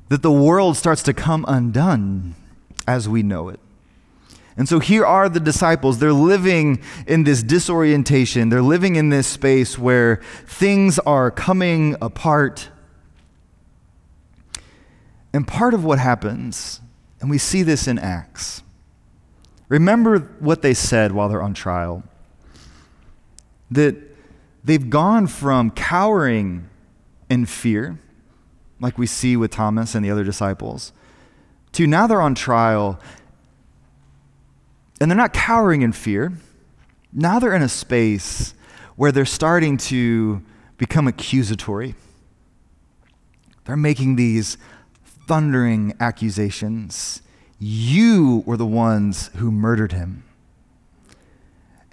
that 0.09 0.23
the 0.23 0.33
world 0.33 0.77
starts 0.77 1.03
to 1.03 1.13
come 1.13 1.45
undone 1.47 2.35
as 2.87 3.09
we 3.09 3.23
know 3.23 3.49
it. 3.49 3.61
And 4.57 4.69
so 4.69 4.79
here 4.79 5.05
are 5.05 5.29
the 5.29 5.41
disciples. 5.41 5.99
They're 5.99 6.13
living 6.13 6.81
in 7.07 7.25
this 7.25 7.43
disorientation. 7.43 8.49
They're 8.49 8.63
living 8.63 8.97
in 8.97 9.09
this 9.09 9.27
space 9.27 9.79
where 9.79 10.23
things 10.47 10.99
are 11.01 11.31
coming 11.31 11.97
apart. 12.01 12.69
And 15.33 15.47
part 15.47 15.75
of 15.75 15.85
what 15.85 15.99
happens, 15.99 16.81
and 17.21 17.29
we 17.29 17.39
see 17.39 17.63
this 17.63 17.89
in 17.89 17.99
Acts, 17.99 18.63
remember 19.69 20.21
what 20.39 20.63
they 20.63 20.75
said 20.75 21.11
while 21.13 21.29
they're 21.29 21.43
on 21.43 21.55
trial 21.55 22.05
that 23.71 23.97
they've 24.63 24.89
gone 24.89 25.27
from 25.27 25.73
cowering 25.73 26.69
in 27.29 27.45
fear 27.45 27.99
like 28.81 28.99
we 28.99 29.07
see 29.07 29.37
with 29.37 29.51
Thomas 29.51 29.95
and 29.95 30.05
the 30.05 30.11
other 30.11 30.25
disciples, 30.25 30.93
to 31.73 31.87
now 31.87 32.07
they're 32.07 32.21
on 32.21 32.35
trial 32.35 33.01
and 35.01 35.11
they're 35.11 35.17
not 35.17 35.33
cowering 35.33 35.83
in 35.83 35.93
fear. 35.93 36.33
Now 37.13 37.39
they're 37.39 37.55
in 37.55 37.63
a 37.63 37.69
space 37.69 38.55
where 38.97 39.13
they're 39.13 39.25
starting 39.25 39.77
to 39.77 40.43
become 40.79 41.07
accusatory. 41.09 41.95
They're 43.65 43.77
making 43.77 44.17
these 44.17 44.57
thundering 45.27 45.95
accusations. 46.01 47.23
You 47.59 48.43
were 48.47 48.57
the 48.57 48.67
ones 48.67 49.31
who 49.37 49.51
murdered 49.51 49.93
him. 49.93 50.25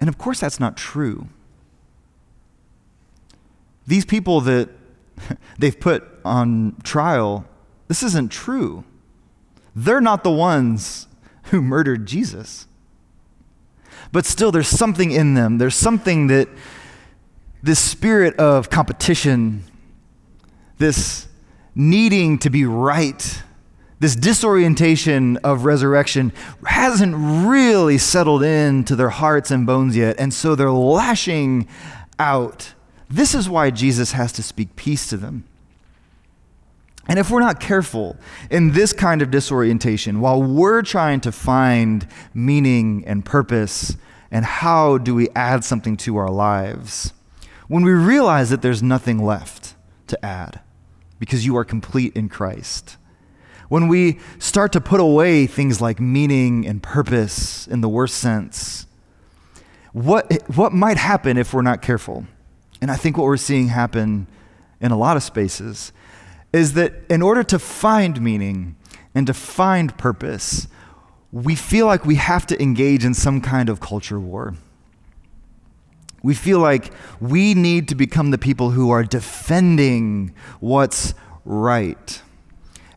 And 0.00 0.08
of 0.08 0.18
course, 0.18 0.40
that's 0.40 0.60
not 0.60 0.76
true. 0.76 1.28
These 3.86 4.04
people 4.04 4.40
that 4.42 4.68
they've 5.58 5.78
put 5.78 6.04
on 6.24 6.76
trial, 6.82 7.46
this 7.88 8.02
isn't 8.02 8.30
true. 8.30 8.84
They're 9.74 10.00
not 10.00 10.24
the 10.24 10.30
ones 10.30 11.06
who 11.44 11.60
murdered 11.62 12.06
Jesus. 12.06 12.66
But 14.12 14.26
still, 14.26 14.52
there's 14.52 14.68
something 14.68 15.10
in 15.10 15.34
them. 15.34 15.58
There's 15.58 15.74
something 15.74 16.26
that 16.26 16.48
this 17.62 17.78
spirit 17.78 18.36
of 18.36 18.68
competition, 18.68 19.64
this 20.78 21.28
needing 21.74 22.38
to 22.38 22.50
be 22.50 22.66
right, 22.66 23.42
this 24.00 24.16
disorientation 24.16 25.36
of 25.38 25.64
resurrection 25.64 26.32
hasn't 26.66 27.14
really 27.46 27.98
settled 27.98 28.42
into 28.42 28.96
their 28.96 29.10
hearts 29.10 29.50
and 29.50 29.64
bones 29.64 29.96
yet. 29.96 30.16
And 30.18 30.34
so 30.34 30.54
they're 30.54 30.72
lashing 30.72 31.68
out 32.18 32.74
this 33.12 33.34
is 33.34 33.48
why 33.48 33.70
Jesus 33.70 34.12
has 34.12 34.32
to 34.32 34.42
speak 34.42 34.74
peace 34.74 35.06
to 35.08 35.16
them. 35.16 35.44
And 37.08 37.18
if 37.18 37.30
we're 37.30 37.40
not 37.40 37.60
careful 37.60 38.16
in 38.50 38.72
this 38.72 38.92
kind 38.92 39.22
of 39.22 39.30
disorientation, 39.30 40.20
while 40.20 40.42
we're 40.42 40.82
trying 40.82 41.20
to 41.22 41.32
find 41.32 42.06
meaning 42.32 43.04
and 43.06 43.24
purpose, 43.24 43.96
and 44.30 44.44
how 44.44 44.98
do 44.98 45.14
we 45.14 45.28
add 45.34 45.64
something 45.64 45.96
to 45.98 46.16
our 46.16 46.30
lives, 46.30 47.12
when 47.68 47.84
we 47.84 47.92
realize 47.92 48.50
that 48.50 48.62
there's 48.62 48.82
nothing 48.82 49.22
left 49.22 49.74
to 50.06 50.24
add 50.24 50.60
because 51.18 51.44
you 51.44 51.56
are 51.56 51.64
complete 51.64 52.16
in 52.16 52.28
Christ, 52.28 52.96
when 53.68 53.88
we 53.88 54.20
start 54.38 54.72
to 54.72 54.80
put 54.80 55.00
away 55.00 55.46
things 55.46 55.80
like 55.80 56.00
meaning 56.00 56.66
and 56.66 56.82
purpose 56.82 57.66
in 57.66 57.80
the 57.80 57.88
worst 57.88 58.16
sense, 58.16 58.86
what, 59.92 60.32
what 60.54 60.72
might 60.72 60.96
happen 60.96 61.36
if 61.36 61.52
we're 61.52 61.62
not 61.62 61.82
careful? 61.82 62.26
And 62.82 62.90
I 62.90 62.96
think 62.96 63.16
what 63.16 63.24
we're 63.24 63.36
seeing 63.36 63.68
happen 63.68 64.26
in 64.80 64.90
a 64.90 64.98
lot 64.98 65.16
of 65.16 65.22
spaces 65.22 65.92
is 66.52 66.74
that 66.74 66.92
in 67.08 67.22
order 67.22 67.44
to 67.44 67.58
find 67.58 68.20
meaning 68.20 68.74
and 69.14 69.24
to 69.28 69.32
find 69.32 69.96
purpose, 69.96 70.66
we 71.30 71.54
feel 71.54 71.86
like 71.86 72.04
we 72.04 72.16
have 72.16 72.44
to 72.48 72.60
engage 72.60 73.04
in 73.04 73.14
some 73.14 73.40
kind 73.40 73.68
of 73.68 73.78
culture 73.78 74.18
war. 74.18 74.54
We 76.24 76.34
feel 76.34 76.58
like 76.58 76.92
we 77.20 77.54
need 77.54 77.86
to 77.88 77.94
become 77.94 78.32
the 78.32 78.38
people 78.38 78.70
who 78.70 78.90
are 78.90 79.04
defending 79.04 80.34
what's 80.58 81.14
right. 81.44 82.20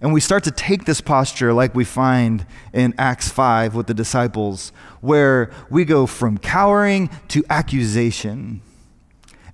And 0.01 0.13
we 0.13 0.19
start 0.19 0.43
to 0.45 0.51
take 0.51 0.85
this 0.85 0.99
posture 0.99 1.53
like 1.53 1.75
we 1.75 1.85
find 1.85 2.45
in 2.73 2.95
Acts 2.97 3.29
5 3.29 3.75
with 3.75 3.85
the 3.85 3.93
disciples, 3.93 4.71
where 5.01 5.51
we 5.69 5.85
go 5.85 6.07
from 6.07 6.39
cowering 6.39 7.09
to 7.27 7.43
accusation. 7.51 8.61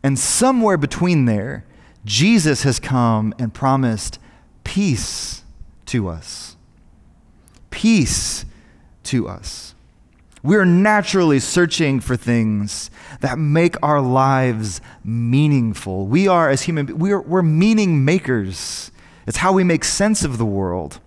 And 0.04 0.18
somewhere 0.18 0.78
between 0.78 1.26
there, 1.26 1.66
Jesus 2.06 2.64
has 2.64 2.80
come 2.80 3.34
and 3.38 3.54
promised 3.54 4.20
peace 4.64 5.44
to 5.88 6.08
us. 6.08 6.56
Peace 7.70 8.46
to 9.04 9.28
us. 9.28 9.76
We're 10.44 10.66
naturally 10.66 11.40
searching 11.40 12.00
for 12.00 12.18
things 12.18 12.90
that 13.20 13.38
make 13.38 13.76
our 13.84 14.02
lives 14.02 14.82
meaningful. 15.04 16.08
We 16.08 16.28
are, 16.28 16.50
as 16.50 16.64
human 16.64 16.98
we're, 16.98 17.22
we're 17.22 17.44
meaning 17.44 18.04
makers. 18.04 18.92
It's 19.28 19.38
how 19.38 19.54
we 19.54 19.64
make 19.64 19.84
sense 19.84 20.24
of 20.24 20.40
the 20.40 20.46
world. 20.46 21.00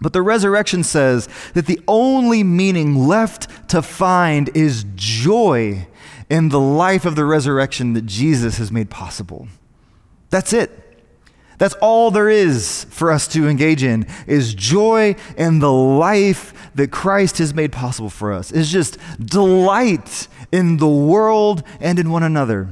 But 0.00 0.14
the 0.14 0.22
resurrection 0.22 0.82
says 0.82 1.28
that 1.52 1.66
the 1.66 1.80
only 1.86 2.42
meaning 2.42 3.06
left 3.06 3.68
to 3.68 3.82
find 3.82 4.48
is 4.56 4.86
joy 4.94 5.86
in 6.30 6.48
the 6.48 6.60
life 6.60 7.04
of 7.04 7.16
the 7.16 7.24
resurrection 7.24 7.92
that 7.92 8.06
Jesus 8.06 8.56
has 8.58 8.70
made 8.72 8.88
possible. 8.88 9.48
That's 10.30 10.52
it. 10.52 10.70
That's 11.58 11.74
all 11.82 12.10
there 12.10 12.30
is 12.30 12.86
for 12.88 13.10
us 13.10 13.28
to 13.28 13.46
engage 13.46 13.82
in 13.82 14.06
is 14.26 14.54
joy 14.54 15.16
in 15.36 15.58
the 15.58 15.70
life 15.70 16.70
that 16.74 16.90
Christ 16.90 17.36
has 17.36 17.52
made 17.52 17.72
possible 17.72 18.08
for 18.08 18.32
us. 18.32 18.50
Is 18.50 18.72
just 18.72 18.96
delight 19.22 20.26
in 20.50 20.78
the 20.78 20.88
world 20.88 21.62
and 21.78 21.98
in 21.98 22.10
one 22.10 22.22
another. 22.22 22.68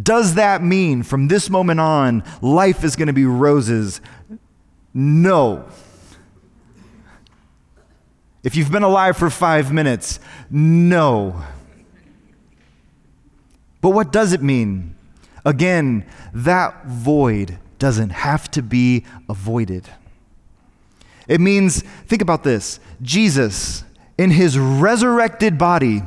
Does 0.00 0.36
that 0.36 0.62
mean 0.62 1.02
from 1.02 1.28
this 1.28 1.50
moment 1.50 1.80
on 1.80 2.22
life 2.40 2.84
is 2.84 2.96
going 2.96 3.08
to 3.08 3.12
be 3.12 3.26
roses? 3.26 4.00
No. 4.94 5.66
If 8.42 8.56
you've 8.56 8.72
been 8.72 8.82
alive 8.82 9.16
for 9.16 9.28
5 9.28 9.72
minutes, 9.72 10.20
no. 10.50 11.42
But 13.80 13.90
what 13.90 14.12
does 14.12 14.32
it 14.32 14.42
mean? 14.42 14.94
Again, 15.44 16.04
that 16.32 16.86
void 16.86 17.58
doesn't 17.78 18.10
have 18.10 18.50
to 18.50 18.62
be 18.62 19.04
avoided. 19.28 19.88
It 21.28 21.40
means, 21.40 21.82
think 22.06 22.22
about 22.22 22.42
this 22.42 22.80
Jesus, 23.02 23.84
in 24.16 24.30
his 24.30 24.58
resurrected 24.58 25.58
body, 25.58 26.02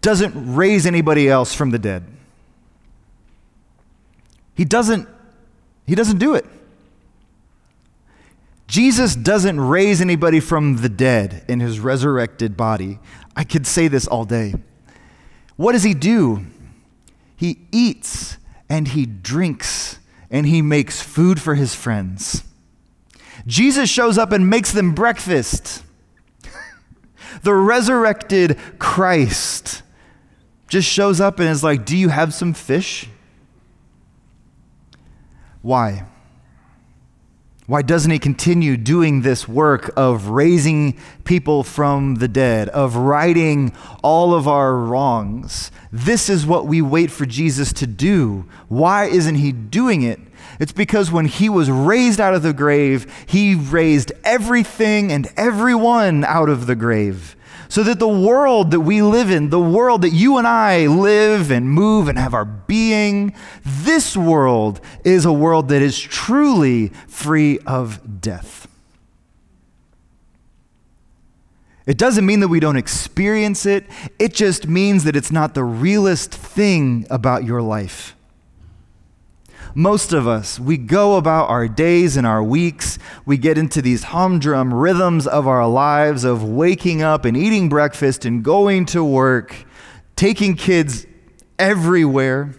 doesn't 0.00 0.54
raise 0.54 0.86
anybody 0.86 1.28
else 1.28 1.54
from 1.54 1.70
the 1.70 1.78
dead. 1.78 2.04
He 4.54 4.64
doesn't, 4.64 5.08
he 5.86 5.94
doesn't 5.94 6.18
do 6.18 6.34
it. 6.34 6.46
Jesus 8.66 9.16
doesn't 9.16 9.58
raise 9.58 10.00
anybody 10.00 10.40
from 10.40 10.76
the 10.76 10.90
dead 10.90 11.44
in 11.48 11.60
his 11.60 11.80
resurrected 11.80 12.56
body. 12.56 12.98
I 13.34 13.44
could 13.44 13.66
say 13.66 13.88
this 13.88 14.06
all 14.06 14.24
day. 14.24 14.54
What 15.56 15.72
does 15.72 15.84
he 15.84 15.94
do? 15.94 16.44
He 17.38 17.68
eats 17.70 18.36
and 18.68 18.88
he 18.88 19.06
drinks 19.06 20.00
and 20.28 20.44
he 20.44 20.60
makes 20.60 21.00
food 21.00 21.40
for 21.40 21.54
his 21.54 21.72
friends. 21.72 22.42
Jesus 23.46 23.88
shows 23.88 24.18
up 24.18 24.32
and 24.32 24.50
makes 24.50 24.72
them 24.72 24.92
breakfast. 24.92 25.84
the 27.42 27.54
resurrected 27.54 28.58
Christ 28.80 29.82
just 30.66 30.88
shows 30.88 31.20
up 31.20 31.38
and 31.38 31.48
is 31.48 31.62
like, 31.62 31.86
Do 31.86 31.96
you 31.96 32.08
have 32.08 32.34
some 32.34 32.52
fish? 32.52 33.08
Why? 35.62 36.06
Why 37.68 37.82
doesn't 37.82 38.10
he 38.10 38.18
continue 38.18 38.78
doing 38.78 39.20
this 39.20 39.46
work 39.46 39.90
of 39.94 40.28
raising 40.28 40.96
people 41.24 41.62
from 41.62 42.14
the 42.14 42.26
dead, 42.26 42.70
of 42.70 42.96
righting 42.96 43.74
all 44.02 44.32
of 44.32 44.48
our 44.48 44.74
wrongs? 44.74 45.70
This 45.92 46.30
is 46.30 46.46
what 46.46 46.66
we 46.66 46.80
wait 46.80 47.10
for 47.10 47.26
Jesus 47.26 47.74
to 47.74 47.86
do. 47.86 48.46
Why 48.68 49.04
isn't 49.04 49.34
he 49.34 49.52
doing 49.52 50.00
it? 50.00 50.18
It's 50.58 50.72
because 50.72 51.12
when 51.12 51.26
he 51.26 51.50
was 51.50 51.70
raised 51.70 52.20
out 52.20 52.32
of 52.32 52.42
the 52.42 52.54
grave, 52.54 53.06
he 53.26 53.54
raised 53.54 54.12
everything 54.24 55.12
and 55.12 55.28
everyone 55.36 56.24
out 56.24 56.48
of 56.48 56.66
the 56.66 56.74
grave 56.74 57.36
so 57.68 57.82
that 57.82 57.98
the 57.98 58.08
world 58.08 58.70
that 58.70 58.80
we 58.80 59.02
live 59.02 59.30
in, 59.30 59.50
the 59.50 59.60
world 59.60 60.02
that 60.02 60.10
you 60.10 60.38
and 60.38 60.46
I 60.46 60.86
live 60.86 61.50
and 61.50 61.68
move 61.68 62.08
and 62.08 62.18
have 62.18 62.34
our 62.34 62.44
being, 62.44 63.34
this 63.64 64.16
world 64.16 64.80
is 65.04 65.24
a 65.24 65.32
world 65.32 65.68
that 65.68 65.82
is 65.82 65.98
truly 65.98 66.88
free 67.06 67.58
of 67.66 68.20
death. 68.20 68.66
It 71.86 71.96
doesn't 71.96 72.26
mean 72.26 72.40
that 72.40 72.48
we 72.48 72.60
don't 72.60 72.76
experience 72.76 73.64
it, 73.64 73.86
it 74.18 74.34
just 74.34 74.66
means 74.66 75.04
that 75.04 75.16
it's 75.16 75.32
not 75.32 75.54
the 75.54 75.64
realest 75.64 76.34
thing 76.34 77.06
about 77.08 77.44
your 77.44 77.62
life. 77.62 78.14
Most 79.78 80.12
of 80.12 80.26
us, 80.26 80.58
we 80.58 80.76
go 80.76 81.14
about 81.14 81.48
our 81.50 81.68
days 81.68 82.16
and 82.16 82.26
our 82.26 82.42
weeks. 82.42 82.98
We 83.24 83.36
get 83.36 83.56
into 83.56 83.80
these 83.80 84.02
humdrum 84.02 84.74
rhythms 84.74 85.24
of 85.24 85.46
our 85.46 85.68
lives 85.68 86.24
of 86.24 86.42
waking 86.42 87.00
up 87.00 87.24
and 87.24 87.36
eating 87.36 87.68
breakfast 87.68 88.24
and 88.24 88.42
going 88.42 88.86
to 88.86 89.04
work, 89.04 89.54
taking 90.16 90.56
kids 90.56 91.06
everywhere. 91.60 92.56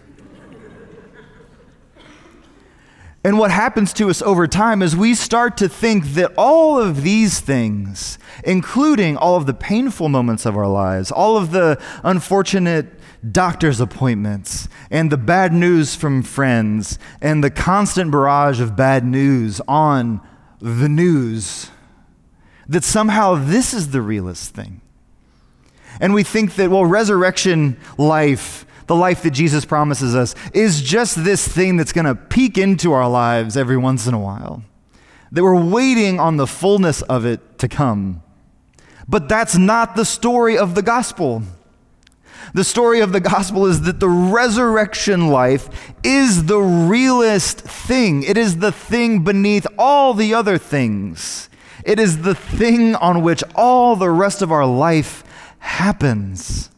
And 3.22 3.38
what 3.38 3.52
happens 3.52 3.92
to 3.96 4.10
us 4.10 4.22
over 4.22 4.48
time 4.48 4.82
is 4.82 4.96
we 4.96 5.14
start 5.14 5.58
to 5.58 5.68
think 5.68 6.06
that 6.14 6.32
all 6.38 6.80
of 6.80 7.02
these 7.02 7.42
things, 7.42 8.18
including 8.46 9.18
all 9.18 9.36
of 9.36 9.46
the 9.46 9.54
painful 9.54 10.08
moments 10.08 10.46
of 10.46 10.56
our 10.56 10.70
lives, 10.70 11.12
all 11.12 11.36
of 11.36 11.52
the 11.52 11.82
unfortunate 12.02 12.99
doctor's 13.32 13.80
appointments, 13.80 14.70
and 14.90 15.12
the 15.12 15.18
bad 15.18 15.54
news 15.54 15.96
from 15.96 16.24
friends, 16.24 16.98
and 17.22 17.44
the 17.44 17.52
constant 17.52 18.12
barrage 18.12 18.62
of 18.62 18.76
bad 18.76 19.04
news 19.04 19.62
on 19.68 20.22
the 20.60 20.90
news, 20.90 21.70
that 22.68 22.84
somehow 22.84 23.36
this 23.36 23.74
is 23.74 23.92
the 23.92 24.02
realest 24.02 24.54
thing. 24.54 24.82
And 26.00 26.14
we 26.14 26.24
think 26.24 26.56
that, 26.56 26.70
well, 26.70 26.86
resurrection 26.86 27.78
life, 27.98 28.66
the 28.88 28.96
life 28.96 29.24
that 29.24 29.32
Jesus 29.32 29.66
promises 29.66 30.16
us, 30.16 30.36
is 30.54 30.82
just 30.82 31.24
this 31.24 31.48
thing 31.48 31.78
that's 31.78 31.92
going 31.92 32.06
to 32.06 32.16
peek 32.16 32.58
into 32.58 32.94
our 32.94 33.10
lives 33.10 33.58
every 33.58 33.78
once 33.78 34.08
in 34.08 34.14
a 34.14 34.20
while. 34.20 34.64
That 35.32 35.44
we're 35.44 35.62
waiting 35.62 36.20
on 36.20 36.38
the 36.38 36.48
fullness 36.48 37.02
of 37.04 37.26
it 37.26 37.60
to 37.60 37.68
come. 37.68 38.24
But 39.08 39.28
that's 39.28 39.58
not 39.58 39.96
the 39.96 40.06
story 40.06 40.58
of 40.58 40.76
the 40.76 40.82
gospel. 40.82 41.44
The 42.54 42.64
story 42.64 43.00
of 43.00 43.12
the 43.12 43.20
gospel 43.20 43.66
is 43.66 43.82
that 43.82 44.00
the 44.00 44.10
resurrection 44.10 45.28
life 45.28 45.94
is 46.04 46.46
the 46.46 46.60
realest 46.60 47.62
thing. 47.62 48.24
It 48.24 48.38
is 48.38 48.58
the 48.58 48.72
thing 48.72 49.24
beneath 49.24 49.68
all 49.78 50.14
the 50.14 50.34
other 50.34 50.58
things. 50.58 51.50
It 51.86 52.00
is 52.00 52.22
the 52.22 52.36
thing 52.36 52.96
on 52.96 53.22
which 53.22 53.44
all 53.56 53.96
the 53.96 54.10
rest 54.10 54.42
of 54.42 54.52
our 54.52 54.66
life 54.66 55.24
happens. 55.60 56.70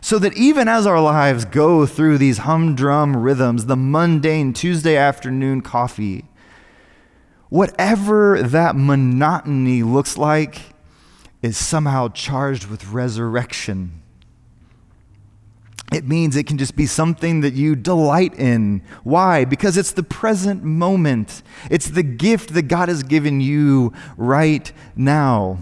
So 0.00 0.18
that 0.18 0.36
even 0.36 0.68
as 0.68 0.86
our 0.86 1.00
lives 1.00 1.44
go 1.44 1.86
through 1.86 2.18
these 2.18 2.38
humdrum 2.38 3.16
rhythms, 3.16 3.66
the 3.66 3.76
mundane 3.76 4.52
Tuesday 4.52 4.96
afternoon 4.96 5.60
coffee, 5.60 6.24
whatever 7.48 8.42
that 8.42 8.74
monotony 8.74 9.82
looks 9.82 10.18
like 10.18 10.60
is 11.40 11.56
somehow 11.56 12.08
charged 12.08 12.66
with 12.66 12.88
resurrection 12.88 14.01
it 15.94 16.06
means 16.06 16.36
it 16.36 16.46
can 16.46 16.58
just 16.58 16.76
be 16.76 16.86
something 16.86 17.40
that 17.40 17.54
you 17.54 17.74
delight 17.74 18.34
in. 18.38 18.82
Why? 19.02 19.44
Because 19.44 19.76
it's 19.76 19.92
the 19.92 20.02
present 20.02 20.62
moment. 20.62 21.42
It's 21.70 21.88
the 21.88 22.02
gift 22.02 22.54
that 22.54 22.62
God 22.62 22.88
has 22.88 23.02
given 23.02 23.40
you 23.40 23.92
right 24.16 24.72
now. 24.96 25.58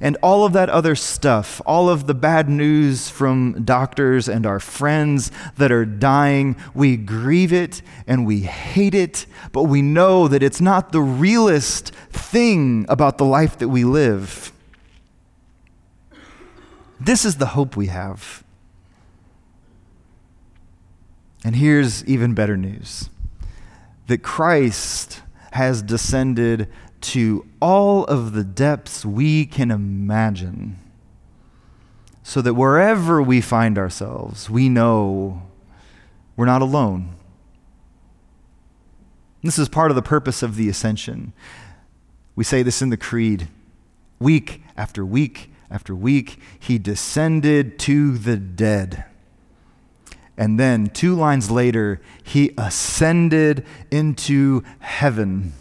And 0.00 0.16
all 0.22 0.44
of 0.44 0.52
that 0.54 0.68
other 0.68 0.94
stuff, 0.94 1.60
all 1.66 1.88
of 1.88 2.06
the 2.06 2.14
bad 2.14 2.48
news 2.48 3.08
from 3.08 3.64
doctors 3.64 4.28
and 4.28 4.44
our 4.44 4.60
friends 4.60 5.30
that 5.56 5.72
are 5.72 5.84
dying, 5.84 6.56
we 6.74 6.96
grieve 6.96 7.52
it 7.52 7.80
and 8.06 8.26
we 8.26 8.40
hate 8.40 8.94
it, 8.94 9.26
but 9.52 9.64
we 9.64 9.82
know 9.82 10.28
that 10.28 10.42
it's 10.42 10.60
not 10.60 10.92
the 10.92 11.00
realest 11.00 11.94
thing 12.10 12.86
about 12.88 13.18
the 13.18 13.24
life 13.24 13.58
that 13.58 13.68
we 13.68 13.84
live. 13.84 14.52
This 17.00 17.24
is 17.24 17.36
the 17.36 17.46
hope 17.46 17.76
we 17.76 17.86
have. 17.86 18.43
And 21.44 21.56
here's 21.56 22.04
even 22.06 22.34
better 22.34 22.56
news 22.56 23.10
that 24.06 24.22
Christ 24.22 25.22
has 25.52 25.82
descended 25.82 26.68
to 27.02 27.46
all 27.60 28.04
of 28.06 28.32
the 28.32 28.44
depths 28.44 29.04
we 29.04 29.46
can 29.46 29.70
imagine. 29.70 30.78
so 32.26 32.40
that 32.40 32.54
wherever 32.54 33.20
we 33.22 33.40
find 33.40 33.76
ourselves, 33.76 34.48
we 34.48 34.68
know 34.68 35.42
we're 36.36 36.46
not 36.46 36.62
alone. 36.62 37.14
This 39.42 39.58
is 39.58 39.68
part 39.68 39.90
of 39.90 39.94
the 39.94 40.02
purpose 40.02 40.42
of 40.42 40.56
the 40.56 40.70
ascension. 40.70 41.34
We 42.34 42.42
say 42.42 42.62
this 42.62 42.80
in 42.80 42.88
the 42.88 42.96
Creed. 42.96 43.48
Week 44.18 44.62
after 44.74 45.04
week 45.04 45.52
after 45.70 45.94
week, 45.94 46.38
he 46.58 46.78
descended 46.78 47.78
to 47.80 48.16
the 48.16 48.38
dead. 48.38 49.04
And 50.36 50.58
then, 50.58 50.88
two 50.88 51.14
lines 51.14 51.50
later, 51.50 52.00
he 52.22 52.52
ascended 52.58 53.64
into 53.90 54.62
heaven 54.80 55.52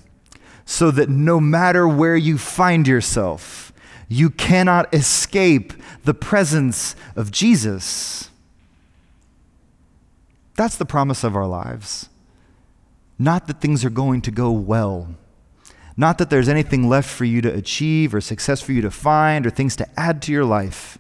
so 0.66 0.90
that 0.92 1.10
no 1.10 1.40
matter 1.40 1.88
where 1.88 2.16
you 2.16 2.38
find 2.38 2.88
yourself, 2.88 3.72
you 4.08 4.30
cannot 4.30 4.94
escape 4.94 5.74
the 6.04 6.14
presence 6.14 6.96
of 7.16 7.32
Jesus. 7.32 8.30
That's 10.56 10.76
the 10.76 10.86
promise 10.86 11.24
of 11.24 11.36
our 11.36 11.48
lives. 11.48 12.10
Not 13.20 13.48
that 13.48 13.62
things 13.62 13.86
are 13.86 13.90
going 13.90 14.22
to 14.22 14.32
go 14.32 14.52
well. 14.52 15.16
Not 15.96 16.18
that 16.18 16.30
there's 16.30 16.50
anything 16.50 16.90
left 16.90 17.10
for 17.10 17.26
you 17.26 17.42
to 17.42 17.54
achieve 17.54 18.14
or 18.16 18.22
success 18.22 18.62
for 18.62 18.72
you 18.72 18.82
to 18.82 18.92
find 18.92 19.46
or 19.46 19.50
things 19.50 19.76
to 19.76 20.00
add 20.00 20.22
to 20.24 20.32
your 20.32 20.46
life. 20.46 20.98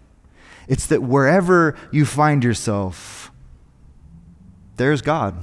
It's 0.67 0.86
that 0.88 1.03
wherever 1.03 1.76
you 1.91 2.05
find 2.05 2.43
yourself, 2.43 3.22
there's 4.84 5.01
God. 5.01 5.38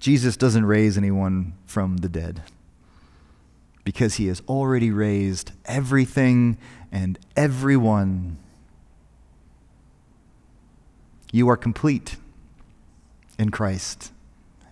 Jesus 0.00 0.38
doesn't 0.38 0.64
raise 0.64 0.96
anyone 0.96 1.52
from 1.66 1.98
the 1.98 2.08
dead 2.08 2.42
because 3.84 4.14
he 4.14 4.28
has 4.28 4.40
already 4.48 4.90
raised 4.90 5.52
everything 5.66 6.56
and 6.90 7.18
everyone. 7.36 8.38
You 11.30 11.46
are 11.50 11.58
complete 11.58 12.16
in 13.38 13.50
Christ. 13.50 14.12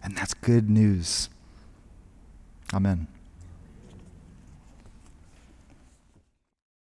And 0.03 0.17
that's 0.17 0.33
good 0.33 0.71
news. 0.71 1.29
Amen. 2.73 3.09